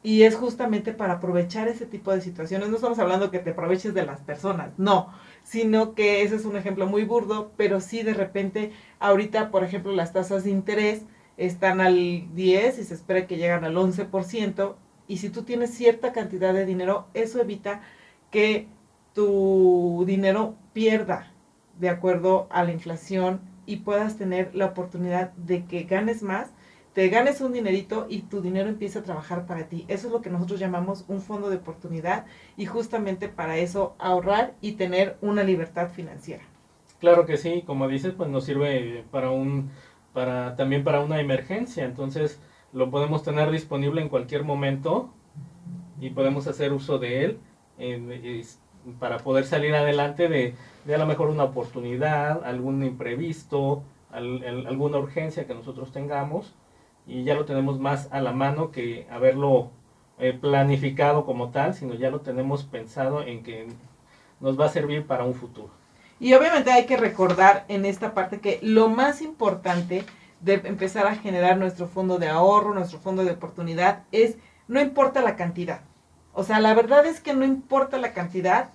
[0.08, 2.70] Y es justamente para aprovechar ese tipo de situaciones.
[2.70, 5.12] No estamos hablando que te aproveches de las personas, no,
[5.44, 9.92] sino que ese es un ejemplo muy burdo, pero sí de repente, ahorita, por ejemplo,
[9.92, 11.02] las tasas de interés
[11.36, 14.78] están al 10 y se espera que llegan al 11%,
[15.10, 17.82] y si tú tienes cierta cantidad de dinero, eso evita
[18.32, 18.70] que
[19.12, 21.34] tu dinero pierda
[21.82, 26.54] de acuerdo a la inflación y puedas tener la oportunidad de que ganes más
[26.98, 29.86] te ganes un dinerito y tu dinero empieza a trabajar para ti.
[29.88, 34.56] Eso es lo que nosotros llamamos un fondo de oportunidad y justamente para eso ahorrar
[34.62, 36.42] y tener una libertad financiera.
[37.00, 39.70] Claro que sí, como dices, pues nos sirve para un
[40.12, 42.42] para también para una emergencia, entonces
[42.74, 45.14] lo podemos tener disponible en cualquier momento
[46.02, 47.40] y podemos hacer uso de él
[48.98, 50.56] para poder salir adelante de,
[50.86, 56.56] de, a lo mejor una oportunidad, algún imprevisto, alguna urgencia que nosotros tengamos
[57.08, 59.72] y ya lo tenemos más a la mano que haberlo
[60.20, 63.68] eh, planificado como tal, sino ya lo tenemos pensado en que
[64.40, 65.70] nos va a servir para un futuro.
[66.20, 70.04] Y obviamente hay que recordar en esta parte que lo más importante
[70.42, 74.36] de empezar a generar nuestro fondo de ahorro, nuestro fondo de oportunidad, es
[74.68, 75.82] no importa la cantidad.
[76.34, 78.70] O sea, la verdad es que no importa la cantidad.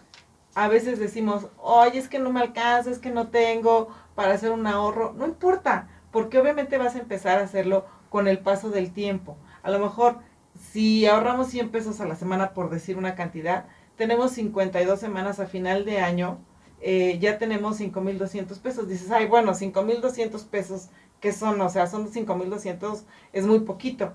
[0.54, 4.50] A veces decimos, oye, es que no me alcanza, es que no tengo para hacer
[4.50, 5.12] un ahorro.
[5.16, 9.38] No importa, porque obviamente vas a empezar a hacerlo con el paso del tiempo.
[9.62, 10.18] A lo mejor,
[10.70, 13.64] si ahorramos 100 pesos a la semana, por decir una cantidad,
[13.96, 16.38] tenemos 52 semanas a final de año,
[16.82, 18.86] eh, ya tenemos 5.200 pesos.
[18.86, 21.58] Dices, ay, bueno, 5.200 pesos, ¿qué son?
[21.62, 24.12] O sea, son 5.200, es muy poquito,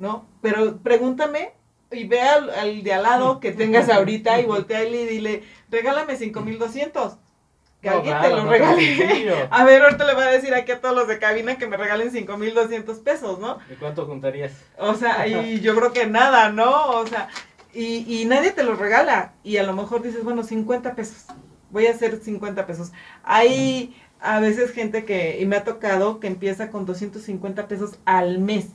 [0.00, 0.26] ¿no?
[0.42, 1.52] Pero pregúntame
[1.92, 6.18] y ve al, al de al lado que tengas ahorita y voltea y dile, regálame
[6.18, 7.16] 5.200
[7.80, 9.46] que alguien te lo regale.
[9.50, 11.76] a ver, ahorita le voy a decir aquí a todos los de cabina que me
[11.76, 13.58] regalen 5200 pesos, ¿no?
[13.70, 14.52] ¿Y cuánto juntarías?
[14.78, 16.90] O sea, y yo creo que nada, ¿no?
[16.90, 17.28] O sea,
[17.72, 19.32] y, y nadie te lo regala.
[19.42, 21.26] Y a lo mejor dices, bueno, 50 pesos.
[21.70, 22.92] Voy a hacer 50 pesos.
[23.22, 28.38] Hay a veces gente que, y me ha tocado, que empieza con 250 pesos al
[28.38, 28.68] mes.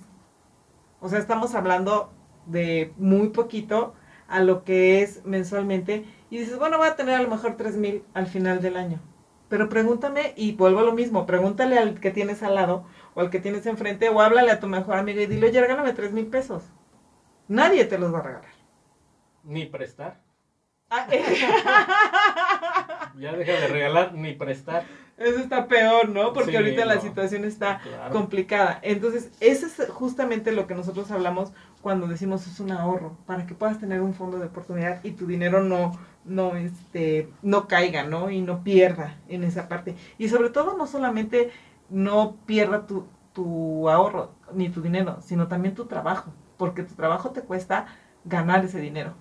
[1.00, 2.12] O sea, estamos hablando
[2.46, 3.94] de muy poquito
[4.28, 7.76] a lo que es mensualmente y dices, bueno, voy a tener a lo mejor tres
[7.76, 9.00] mil al final del año.
[9.50, 13.30] Pero pregúntame y vuelvo a lo mismo, pregúntale al que tienes al lado o al
[13.30, 16.28] que tienes enfrente o háblale a tu mejor amiga y dile, oye, regálame tres mil
[16.28, 16.64] pesos.
[17.48, 18.52] Nadie te los va a regalar.
[19.44, 20.20] Ni prestar.
[20.90, 21.24] Ah, eh.
[23.20, 24.84] ya deja de regalar ni prestar.
[25.18, 26.34] Eso está peor, ¿no?
[26.34, 27.80] Porque ahorita la situación está
[28.12, 28.80] complicada.
[28.82, 33.54] Entonces, eso es justamente lo que nosotros hablamos cuando decimos es un ahorro, para que
[33.54, 38.30] puedas tener un fondo de oportunidad y tu dinero no, no, este, no caiga, ¿no?
[38.30, 39.96] Y no pierda en esa parte.
[40.18, 41.52] Y sobre todo, no solamente
[41.90, 47.30] no pierda tu, tu ahorro ni tu dinero, sino también tu trabajo, porque tu trabajo
[47.32, 47.86] te cuesta
[48.26, 49.14] ganar ese dinero.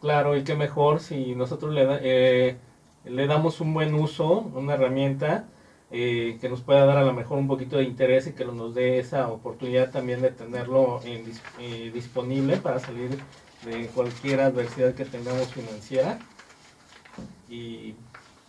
[0.00, 2.58] Claro, y qué mejor si nosotros le, eh,
[3.04, 5.46] le damos un buen uso, una herramienta
[5.90, 8.74] eh, que nos pueda dar a lo mejor un poquito de interés y que nos
[8.74, 13.10] dé esa oportunidad también de tenerlo eh, disponible para salir
[13.66, 16.18] de cualquier adversidad que tengamos financiera.
[17.48, 17.94] Y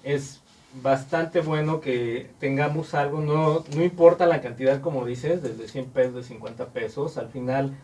[0.03, 0.41] es
[0.81, 6.15] bastante bueno que tengamos algo, no, no importa la cantidad como dices, desde 100 pesos,
[6.15, 7.75] de 50 pesos, al final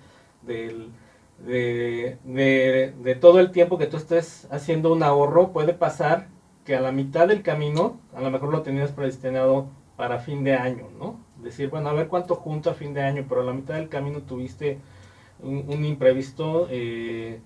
[0.43, 0.87] de,
[1.45, 6.27] de, de todo el tiempo que tú estés haciendo un ahorro puede pasar
[6.69, 10.53] que a la mitad del camino, a lo mejor lo tenías predestinado para fin de
[10.53, 11.19] año, ¿no?
[11.41, 13.89] Decir, bueno, a ver cuánto junto a fin de año, pero a la mitad del
[13.89, 14.77] camino tuviste
[15.41, 17.39] un, imprevisto, eh,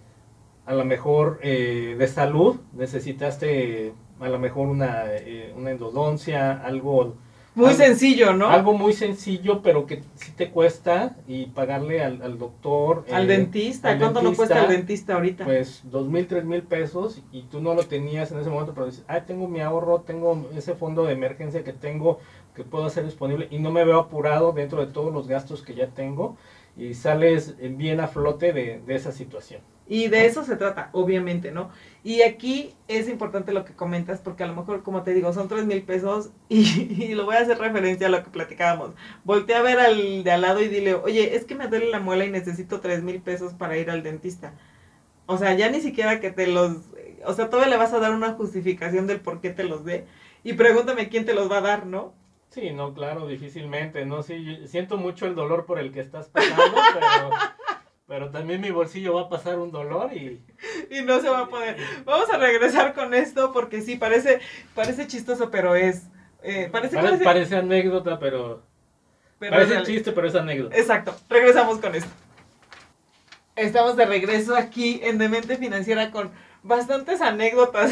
[0.66, 7.16] a lo mejor eh, de salud, necesitaste a lo mejor una, eh, una endodoncia, algo
[7.56, 8.50] muy sencillo, ¿no?
[8.50, 13.06] Algo muy sencillo, pero que sí te cuesta y pagarle al, doctor.
[13.12, 13.98] Al eh, dentista.
[13.98, 15.46] ¿Cuánto no cuesta el dentista ahorita?
[15.46, 18.88] Pues dos mil, tres mil pesos y tú no lo tenías en ese momento, pero
[18.88, 22.20] dices, ah, tengo mi ahorro, tengo ese fondo de emergencia que tengo,
[22.56, 25.76] que puedo hacer disponible y no me veo apurado dentro de todos los gastos que
[25.76, 26.38] ya tengo
[26.76, 29.62] y sales bien a flote de, de esa situación.
[29.88, 31.70] Y de eso se trata, obviamente, ¿no?
[32.04, 35.50] Y aquí es importante lo que comentas, porque a lo mejor, como te digo, son
[35.50, 38.92] tres mil pesos y, lo voy a hacer referencia a lo que platicábamos.
[39.24, 42.00] Voltea a ver al de al lado y dile, oye, es que me duele la
[42.00, 44.54] muela y necesito tres mil pesos para ir al dentista.
[45.26, 46.78] O sea, ya ni siquiera que te los,
[47.26, 50.06] o sea, todavía le vas a dar una justificación del por qué te los dé.
[50.44, 52.14] Y pregúntame quién te los va a dar, ¿no?
[52.50, 54.22] Sí, no, claro, difícilmente, ¿no?
[54.22, 56.62] Sí, siento mucho el dolor por el que estás pasando,
[56.94, 57.30] pero,
[58.08, 60.42] pero también mi bolsillo va a pasar un dolor y...
[60.92, 61.78] Y no se va a poder.
[62.06, 64.40] Vamos a regresar con esto porque sí, parece,
[64.76, 66.04] parece chistoso, pero es...
[66.44, 68.62] eh, parece, Parece, parece- parece anécdota, pero...
[69.40, 69.86] pero parece real.
[69.86, 70.76] chiste, pero es anécdota.
[70.78, 72.10] Exacto, regresamos con esto.
[73.56, 76.32] Estamos de regreso aquí en Demente Financiera con
[76.64, 77.92] bastantes anécdotas.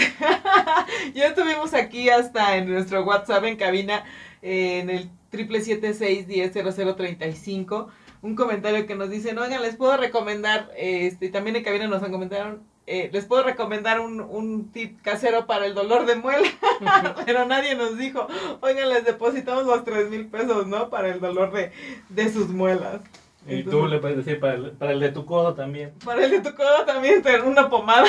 [1.14, 4.04] ya tuvimos aquí hasta en nuestro WhatsApp en cabina,
[4.42, 7.88] eh, en el 777-610-0035,
[8.22, 12.12] un comentario que nos dicen, oigan, les puedo recomendar, este, también en cabina nos han
[12.12, 16.48] comentaron, eh, les puedo recomendar un, un tip casero para el dolor de muela,
[17.26, 18.28] pero nadie nos dijo,
[18.62, 20.90] oigan, les depositamos los tres mil pesos, ¿no?
[20.90, 21.72] Para el dolor de,
[22.10, 23.02] de sus muelas.
[23.48, 25.94] Y tú le puedes decir para el, para el de tu codo también.
[26.06, 28.08] Para el de tu codo también tener una pomada.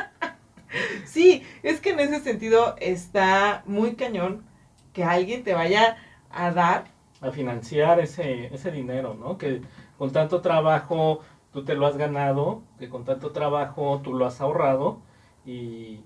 [1.06, 4.44] sí, es que en ese sentido está muy cañón
[4.92, 5.96] que alguien te vaya
[6.30, 6.95] a dar.
[7.20, 9.38] A financiar ese, ese dinero, ¿no?
[9.38, 9.62] Que
[9.98, 11.20] con tanto trabajo
[11.52, 15.00] tú te lo has ganado, que con tanto trabajo tú lo has ahorrado
[15.44, 16.00] y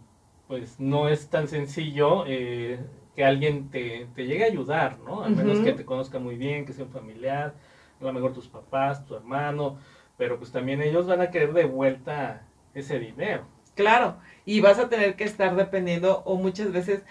[0.47, 2.81] pues no es tan sencillo eh,
[3.17, 5.23] que alguien te, te llegue a ayudar, ¿no?
[5.23, 7.55] Al menos que te conozca muy bien, que sea un familiar,
[8.01, 9.79] a lo mejor tus papás, tu hermano,
[10.17, 12.43] pero pues también ellos van a querer de vuelta
[12.75, 13.45] ese dinero.
[13.75, 17.05] Claro, y vas a tener que estar dependiendo o muchas veces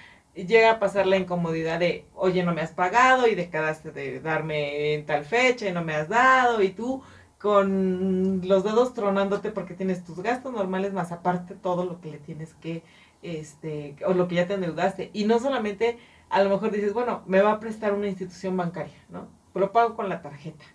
[0.48, 4.94] llega a pasar la incomodidad de, oye, no me has pagado y dejaste de darme
[4.94, 7.02] en tal fecha y no me has dado y tú
[7.38, 12.18] con los dedos tronándote porque tienes tus gastos normales más aparte todo lo que le
[12.20, 12.84] tienes que,
[13.22, 15.10] este, o lo que ya te endeudaste.
[15.14, 18.98] Y no solamente, a lo mejor dices, bueno, me va a prestar una institución bancaria,
[19.10, 19.28] ¿no?
[19.54, 20.66] Pero pago con la tarjeta,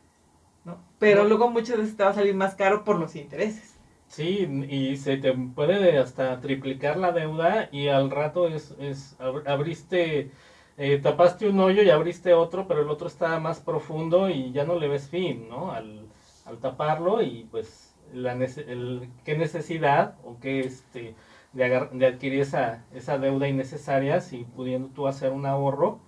[0.65, 0.79] ¿no?
[0.99, 1.29] Pero No.
[1.29, 3.74] luego muchas veces te va a salir más caro por los intereses.
[4.17, 9.43] Sí, y se te puede hasta triplicar la deuda y al rato es, es ab-
[9.49, 10.31] abriste,
[10.77, 14.65] eh, tapaste un hoyo y abriste otro, pero el otro está más profundo y ya
[14.65, 15.73] no le ves fin, ¿no?
[15.73, 16.07] Al,
[16.45, 21.15] al taparlo y pues la el, qué necesidad o qué este
[21.53, 25.99] de, agar- de adquirir esa, esa deuda innecesaria si pudiendo tú hacer un ahorro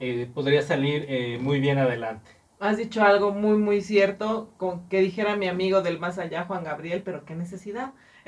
[0.00, 2.30] eh, podría salir eh, muy bien adelante.
[2.62, 6.62] Has dicho algo muy, muy cierto, con que dijera mi amigo del más allá, Juan
[6.62, 7.92] Gabriel, pero qué necesidad.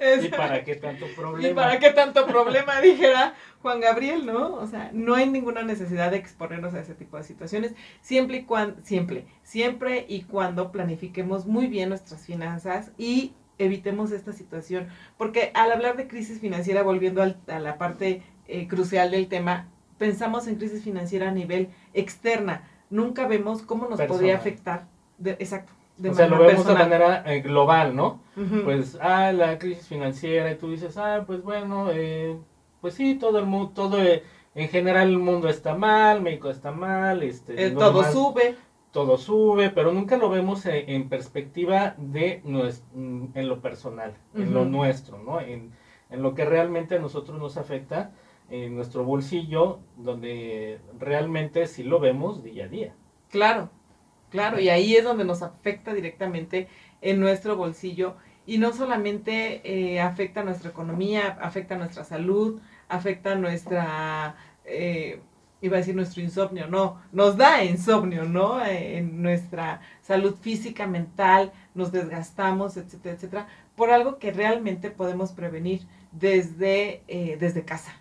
[0.00, 1.48] Es- ¿Y para qué tanto problema?
[1.48, 2.80] ¿Y para qué tanto problema?
[2.82, 4.54] Dijera Juan Gabriel, ¿no?
[4.54, 8.42] O sea, no hay ninguna necesidad de exponernos a ese tipo de situaciones, siempre y
[8.44, 14.86] cuando, siempre, siempre y cuando planifiquemos muy bien nuestras finanzas y evitemos esta situación.
[15.18, 19.68] Porque al hablar de crisis financiera, volviendo al- a la parte eh, crucial del tema,
[19.98, 22.68] pensamos en crisis financiera a nivel externa.
[22.90, 24.86] Nunca vemos cómo nos podría afectar.
[25.18, 25.72] De, exacto.
[25.96, 28.20] De o sea, lo vemos de manera eh, global, ¿no?
[28.64, 32.36] Pues, ah, la crisis financiera, y tú dices, ah, pues bueno, eh,
[32.82, 34.22] pues sí, todo el mundo, todo, eh,
[34.54, 38.56] en general el mundo está mal, México está mal, este, Eh, todo sube.
[38.90, 44.52] todo sube, pero nunca lo vemos eh, en perspectiva de mm, en lo personal, en
[44.52, 45.40] lo nuestro, ¿no?
[45.40, 45.72] En,
[46.10, 48.12] en lo que realmente a nosotros nos afecta,
[48.50, 52.94] en nuestro bolsillo, donde realmente sí lo vemos día a día.
[53.30, 53.70] Claro,
[54.30, 56.68] claro, y ahí es donde nos afecta directamente
[57.00, 58.16] en nuestro bolsillo
[58.46, 65.20] y no solamente eh, afecta nuestra economía, afecta nuestra salud, afecta nuestra, eh,
[65.60, 68.64] iba a decir nuestro insomnio, no, nos da insomnio, ¿no?
[68.64, 75.82] En nuestra salud física, mental, nos desgastamos, etcétera, etcétera, por algo que realmente podemos prevenir
[76.12, 77.92] desde, eh, desde casa.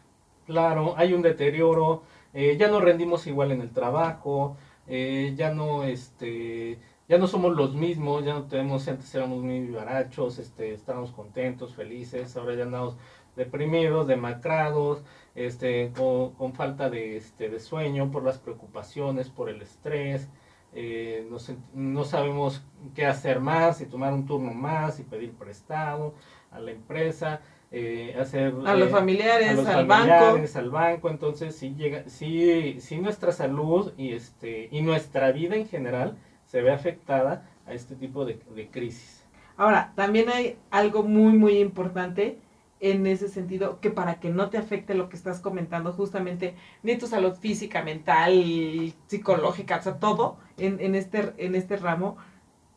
[0.46, 5.84] Claro, hay un deterioro, eh, ya no rendimos igual en el trabajo, eh, ya no,
[5.84, 6.78] este,
[7.10, 11.74] ya no somos los mismos, ya no tenemos, antes éramos muy vivarachos, este, estábamos contentos,
[11.74, 12.96] felices, ahora ya andamos
[13.36, 20.30] deprimidos, demacrados, este, con, falta de, este, de sueño por las preocupaciones, por el estrés,
[20.74, 21.28] eh,
[21.74, 22.62] no sabemos
[22.94, 26.14] qué hacer más, si tomar un turno más, si pedir prestado
[26.52, 27.42] a la empresa,
[27.78, 28.54] eh, hacer...
[28.66, 30.08] A los eh, familiares, a los al banco.
[30.08, 35.58] familiares, al banco, entonces sí llega, sí, sí nuestra salud y este y nuestra vida
[35.58, 39.26] en general se ve afectada a este tipo de, de crisis.
[39.58, 42.40] Ahora, también hay algo muy, muy importante
[42.80, 46.98] en ese sentido, que para que no te afecte lo que estás comentando, justamente, ni
[46.98, 52.16] tu salud física, mental, psicológica, o sea, todo en, en, este, en este ramo,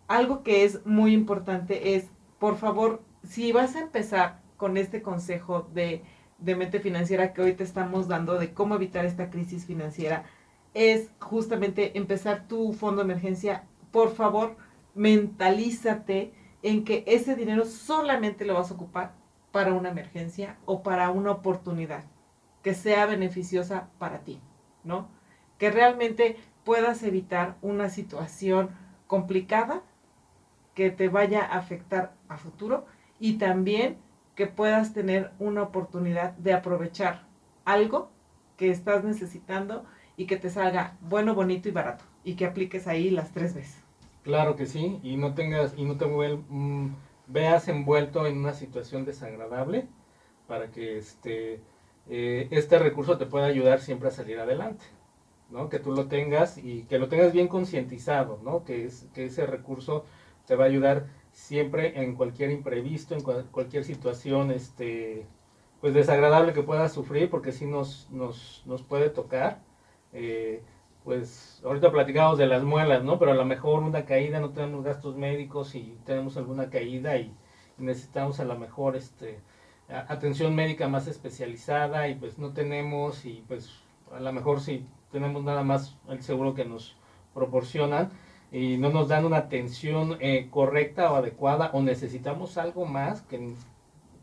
[0.09, 5.63] algo que es muy importante es, por favor, si vas a empezar con este consejo
[5.73, 6.03] de,
[6.37, 10.25] de mente financiera que hoy te estamos dando, de cómo evitar esta crisis financiera,
[10.75, 14.57] es justamente empezar tu fondo de emergencia, por favor,
[14.95, 19.15] mentalízate en que ese dinero solamente lo vas a ocupar
[19.53, 22.05] para una emergencia o para una oportunidad
[22.63, 24.41] que sea beneficiosa para ti,
[24.85, 25.09] ¿no?
[25.57, 28.71] Que realmente puedas evitar una situación
[29.07, 29.83] complicada
[30.75, 32.87] que te vaya a afectar a futuro
[33.19, 33.99] y también
[34.39, 37.27] que puedas tener una oportunidad de aprovechar
[37.65, 38.13] algo
[38.57, 39.85] que estás necesitando
[40.17, 43.83] y que te salga bueno, bonito y barato y que apliques ahí las tres veces.
[44.23, 46.95] Claro que sí, y no tengas y no te mm,
[47.27, 49.89] veas envuelto en una situación desagradable
[50.47, 51.61] para que este
[52.09, 54.85] eh, este recurso te pueda ayudar siempre a salir adelante,
[55.51, 55.69] ¿no?
[55.69, 58.63] Que tú lo tengas y que lo tengas bien concientizado, ¿no?
[58.63, 60.05] Que es que ese recurso
[60.47, 61.07] te va a ayudar
[61.39, 65.27] siempre en cualquier imprevisto, en cualquier situación este,
[65.81, 69.63] pues desagradable que puedas sufrir, porque si nos, nos, nos puede tocar.
[70.13, 70.63] Eh,
[71.05, 73.19] pues ahorita platicamos de las muelas, ¿no?
[73.19, 77.35] Pero a lo mejor una caída, no tenemos gastos médicos y tenemos alguna caída y,
[77.79, 79.39] necesitamos a lo mejor este,
[79.89, 83.71] atención médica más especializada y pues no tenemos y pues
[84.13, 86.97] a lo mejor si tenemos nada más el seguro que nos
[87.33, 88.11] proporcionan,
[88.51, 93.55] y no nos dan una atención eh, correcta o adecuada o necesitamos algo más que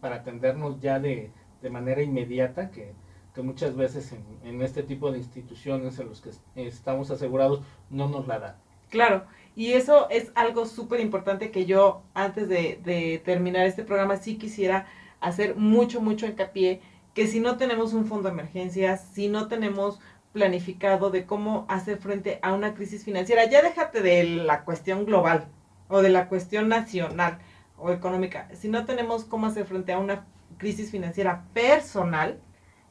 [0.01, 2.93] para atendernos ya de, de manera inmediata que,
[3.33, 8.07] que muchas veces en, en, este tipo de instituciones en los que estamos asegurados no
[8.07, 8.55] nos la dan.
[8.89, 14.17] Claro, y eso es algo súper importante que yo antes de, de terminar este programa
[14.17, 14.87] sí quisiera
[15.19, 16.81] hacer mucho, mucho hincapié,
[17.13, 19.99] que si no tenemos un fondo de emergencias, si no tenemos
[20.35, 23.45] planificado de cómo hacer frente a una crisis financiera.
[23.45, 25.47] Ya déjate de la cuestión global
[25.87, 27.39] o de la cuestión nacional
[27.77, 28.49] o económica.
[28.53, 30.25] Si no tenemos cómo hacer frente a una
[30.57, 32.41] crisis financiera personal,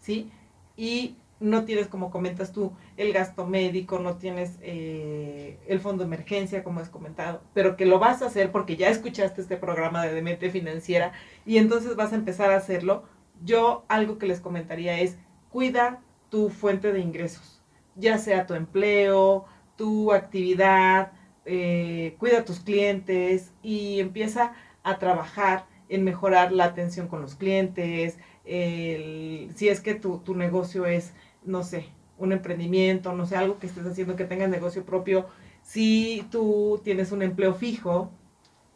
[0.00, 0.32] ¿sí?
[0.74, 6.06] Y no tienes, como comentas tú, el gasto médico, no tienes eh, el fondo de
[6.06, 10.02] emergencia, como has comentado, pero que lo vas a hacer porque ya escuchaste este programa
[10.02, 11.12] de Demente Financiera
[11.44, 13.04] y entonces vas a empezar a hacerlo.
[13.44, 15.18] Yo algo que les comentaría es,
[15.50, 16.00] cuida
[16.34, 17.62] tu fuente de ingresos,
[17.94, 19.44] ya sea tu empleo,
[19.76, 21.12] tu actividad,
[21.44, 27.36] eh, cuida a tus clientes y empieza a trabajar en mejorar la atención con los
[27.36, 31.14] clientes, si es que tu, tu, negocio es,
[31.44, 31.86] no sé,
[32.18, 35.26] un emprendimiento, no sé, algo que estés haciendo que tengas negocio propio,
[35.62, 38.10] si tú tienes un empleo fijo,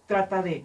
[0.07, 0.65] trata de,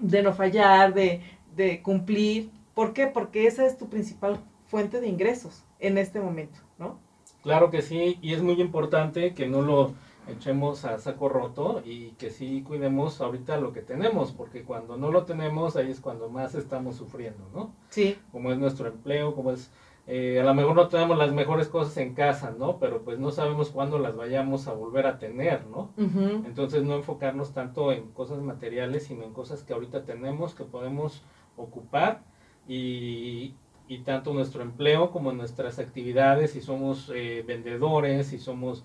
[0.00, 1.20] de no fallar, de,
[1.54, 2.50] de cumplir.
[2.74, 3.06] ¿Por qué?
[3.06, 4.40] Porque esa es tu principal
[4.72, 6.98] fuente de ingresos en este momento, ¿no?
[7.42, 9.92] Claro que sí, y es muy importante que no lo
[10.26, 15.10] echemos a saco roto y que sí cuidemos ahorita lo que tenemos, porque cuando no
[15.10, 17.74] lo tenemos, ahí es cuando más estamos sufriendo, ¿no?
[17.90, 18.16] Sí.
[18.32, 19.70] Como es nuestro empleo, como es,
[20.06, 22.78] eh, a lo mejor no tenemos las mejores cosas en casa, ¿no?
[22.78, 25.90] Pero pues no sabemos cuándo las vayamos a volver a tener, ¿no?
[25.98, 31.22] Entonces no enfocarnos tanto en cosas materiales, sino en cosas que ahorita tenemos, que podemos
[31.58, 32.22] ocupar
[32.66, 33.54] y,
[33.92, 38.84] y tanto nuestro empleo como nuestras actividades, si somos eh, vendedores, si somos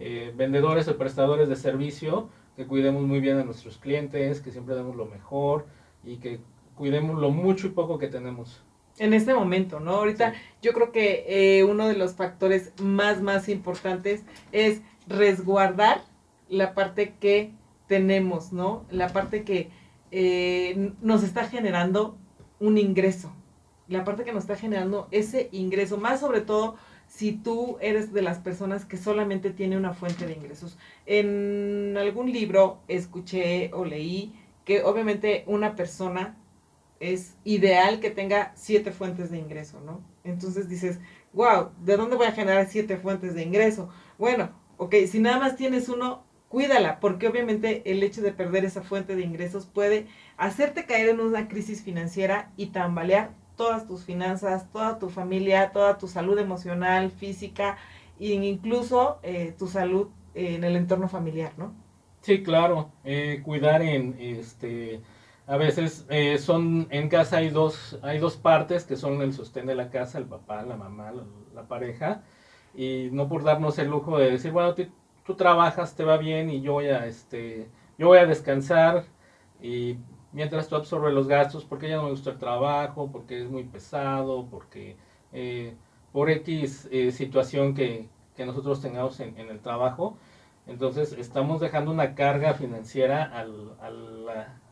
[0.00, 4.74] eh, vendedores o prestadores de servicio, que cuidemos muy bien a nuestros clientes, que siempre
[4.74, 5.66] demos lo mejor
[6.02, 6.40] y que
[6.74, 8.62] cuidemos lo mucho y poco que tenemos.
[8.96, 9.96] En este momento, ¿no?
[9.96, 10.32] Ahorita
[10.62, 16.00] yo creo que eh, uno de los factores más, más importantes es resguardar
[16.48, 17.52] la parte que
[17.88, 18.86] tenemos, ¿no?
[18.90, 19.68] La parte que
[21.02, 22.16] nos está generando
[22.58, 23.35] un ingreso,
[23.88, 26.76] la parte que nos está generando ese ingreso, más sobre todo
[27.08, 30.76] si tú eres de las personas que solamente tiene una fuente de ingresos.
[31.06, 34.34] En algún libro escuché o leí
[34.64, 36.36] que obviamente una persona
[36.98, 40.00] es ideal que tenga siete fuentes de ingreso, ¿no?
[40.24, 40.98] Entonces dices,
[41.32, 43.88] wow, ¿de dónde voy a generar siete fuentes de ingreso?
[44.18, 48.82] Bueno, ok, si nada más tienes uno, cuídala, porque obviamente el hecho de perder esa
[48.82, 50.06] fuente de ingresos puede
[50.36, 55.98] hacerte caer en una crisis financiera y tambalear todas tus finanzas, toda tu familia, toda
[55.98, 57.76] tu salud emocional, física
[58.20, 61.72] e incluso eh, tu salud en el entorno familiar, ¿no?
[62.20, 62.90] Sí, claro.
[63.04, 65.00] Eh, cuidar en, este,
[65.46, 69.66] a veces eh, son, en casa hay dos, hay dos partes que son el sostén
[69.66, 71.12] de la casa, el papá, la mamá,
[71.54, 72.22] la, pareja,
[72.74, 74.74] y no por darnos el lujo de decir, bueno,
[75.24, 79.04] tú trabajas, te va bien y yo voy a, este, yo voy a descansar
[79.62, 79.96] y
[80.36, 83.64] mientras tú absorbes los gastos, porque ya no me gusta el trabajo, porque es muy
[83.64, 84.94] pesado, porque
[85.32, 85.74] eh,
[86.12, 88.08] por X eh, situación que,
[88.38, 90.18] nosotros tengamos en, el trabajo,
[90.66, 93.72] entonces estamos dejando una carga financiera al,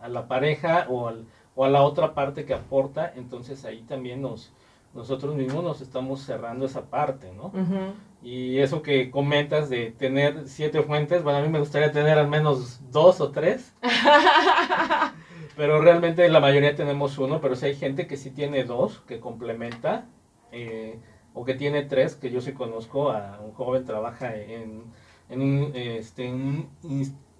[0.00, 1.24] a la pareja o, al,
[1.56, 4.52] o, a la otra parte que aporta, entonces ahí también nos,
[4.92, 7.46] nosotros mismos nos estamos cerrando esa parte, ¿no?
[7.46, 7.94] Ujú.
[8.22, 12.28] Y eso que comentas de tener siete fuentes, bueno, a mí me gustaría tener al
[12.28, 13.74] menos dos o tres.
[15.56, 19.20] pero realmente la mayoría tenemos uno, pero si hay gente que sí tiene dos, que
[19.20, 20.06] complementa,
[20.52, 20.98] eh,
[21.34, 24.84] o que tiene tres, que yo sí conozco a un joven, trabaja en,
[25.28, 26.68] en, un, este, en,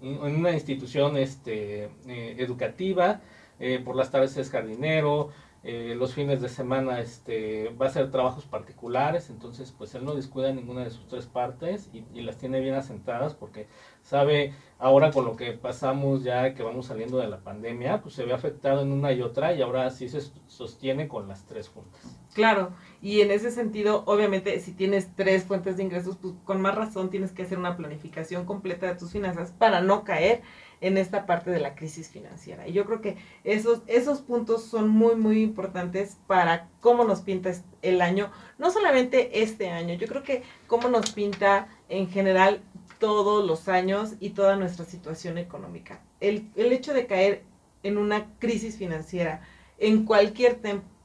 [0.01, 3.21] una institución este, eh, educativa,
[3.59, 5.29] eh, por las tardes es jardinero,
[5.63, 10.13] eh, los fines de semana este, va a hacer trabajos particulares, entonces pues él no
[10.13, 13.67] descuida ninguna de sus tres partes y las tiene bien asentadas porque
[14.05, 18.25] sabe ahora con lo que pasamos ya que vamos saliendo de la pandemia, pues se
[18.25, 22.01] ve afectado en una y otra y ahora sí se sostiene con las tres juntas.
[22.33, 26.75] Claro, y en ese sentido, obviamente, si tienes tres fuentes de ingresos, pues con más
[26.75, 30.41] razón tienes que hacer una planificación completa de tus finanzas para no caer
[30.81, 32.67] en esta parte de la crisis financiera.
[32.67, 37.51] Y yo creo que esos, esos puntos son muy, muy importantes para cómo nos pinta
[37.81, 42.61] el año, no solamente este año, yo creo que cómo nos pinta en general
[43.05, 46.01] todos los años y toda nuestra situación económica.
[46.19, 47.43] El, el hecho de caer
[47.83, 49.41] en una crisis financiera
[49.77, 50.59] en cualquier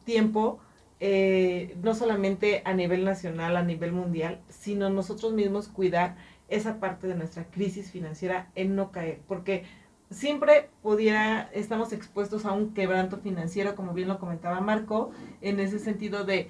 [0.05, 0.61] tiempo,
[0.99, 6.17] eh, no solamente a nivel nacional, a nivel mundial, sino nosotros mismos cuidar
[6.49, 9.65] esa parte de nuestra crisis financiera en no caer, porque
[10.11, 15.11] siempre pudiera, estamos expuestos a un quebranto financiero, como bien lo comentaba Marco,
[15.43, 16.49] en ese sentido de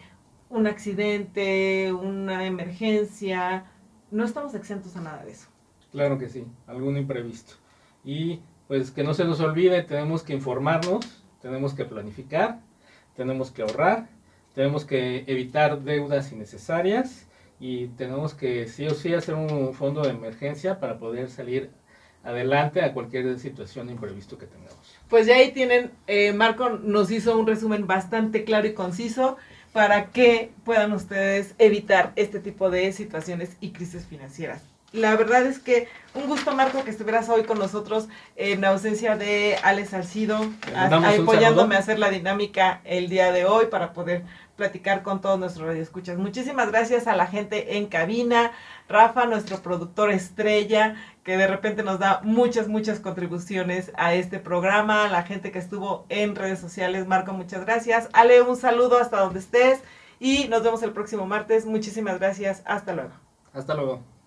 [0.49, 3.65] un accidente, una emergencia,
[4.11, 5.49] no estamos exentos a nada de eso.
[5.93, 7.55] Claro que sí, algún imprevisto.
[8.05, 12.61] Y pues que no se nos olvide, tenemos que informarnos, tenemos que planificar,
[13.17, 14.09] tenemos que ahorrar,
[14.55, 17.27] tenemos que evitar deudas innecesarias
[17.59, 21.71] y tenemos que sí o sí hacer un fondo de emergencia para poder salir
[22.23, 24.97] adelante a cualquier situación imprevisto que tengamos.
[25.09, 29.37] Pues ya ahí tienen, eh, Marco nos hizo un resumen bastante claro y conciso
[29.73, 34.63] para que puedan ustedes evitar este tipo de situaciones y crisis financieras.
[34.93, 39.57] La verdad es que un gusto, Marco, que estuvieras hoy con nosotros en ausencia de
[39.63, 43.67] Alex Salcido, Le a- mandamos un apoyándome a hacer la dinámica el día de hoy
[43.67, 44.25] para poder
[44.61, 46.19] platicar con todos nuestros radioescuchas.
[46.19, 48.53] Muchísimas gracias a la gente en cabina,
[48.91, 55.09] Rafa, nuestro productor estrella, que de repente nos da muchas, muchas contribuciones a este programa,
[55.09, 58.11] la gente que estuvo en redes sociales, Marco, muchas gracias.
[58.13, 59.81] Ale, un saludo hasta donde estés
[60.19, 61.65] y nos vemos el próximo martes.
[61.65, 62.63] Muchísimas gracias.
[62.67, 63.13] Hasta luego.
[63.55, 64.20] Hasta luego.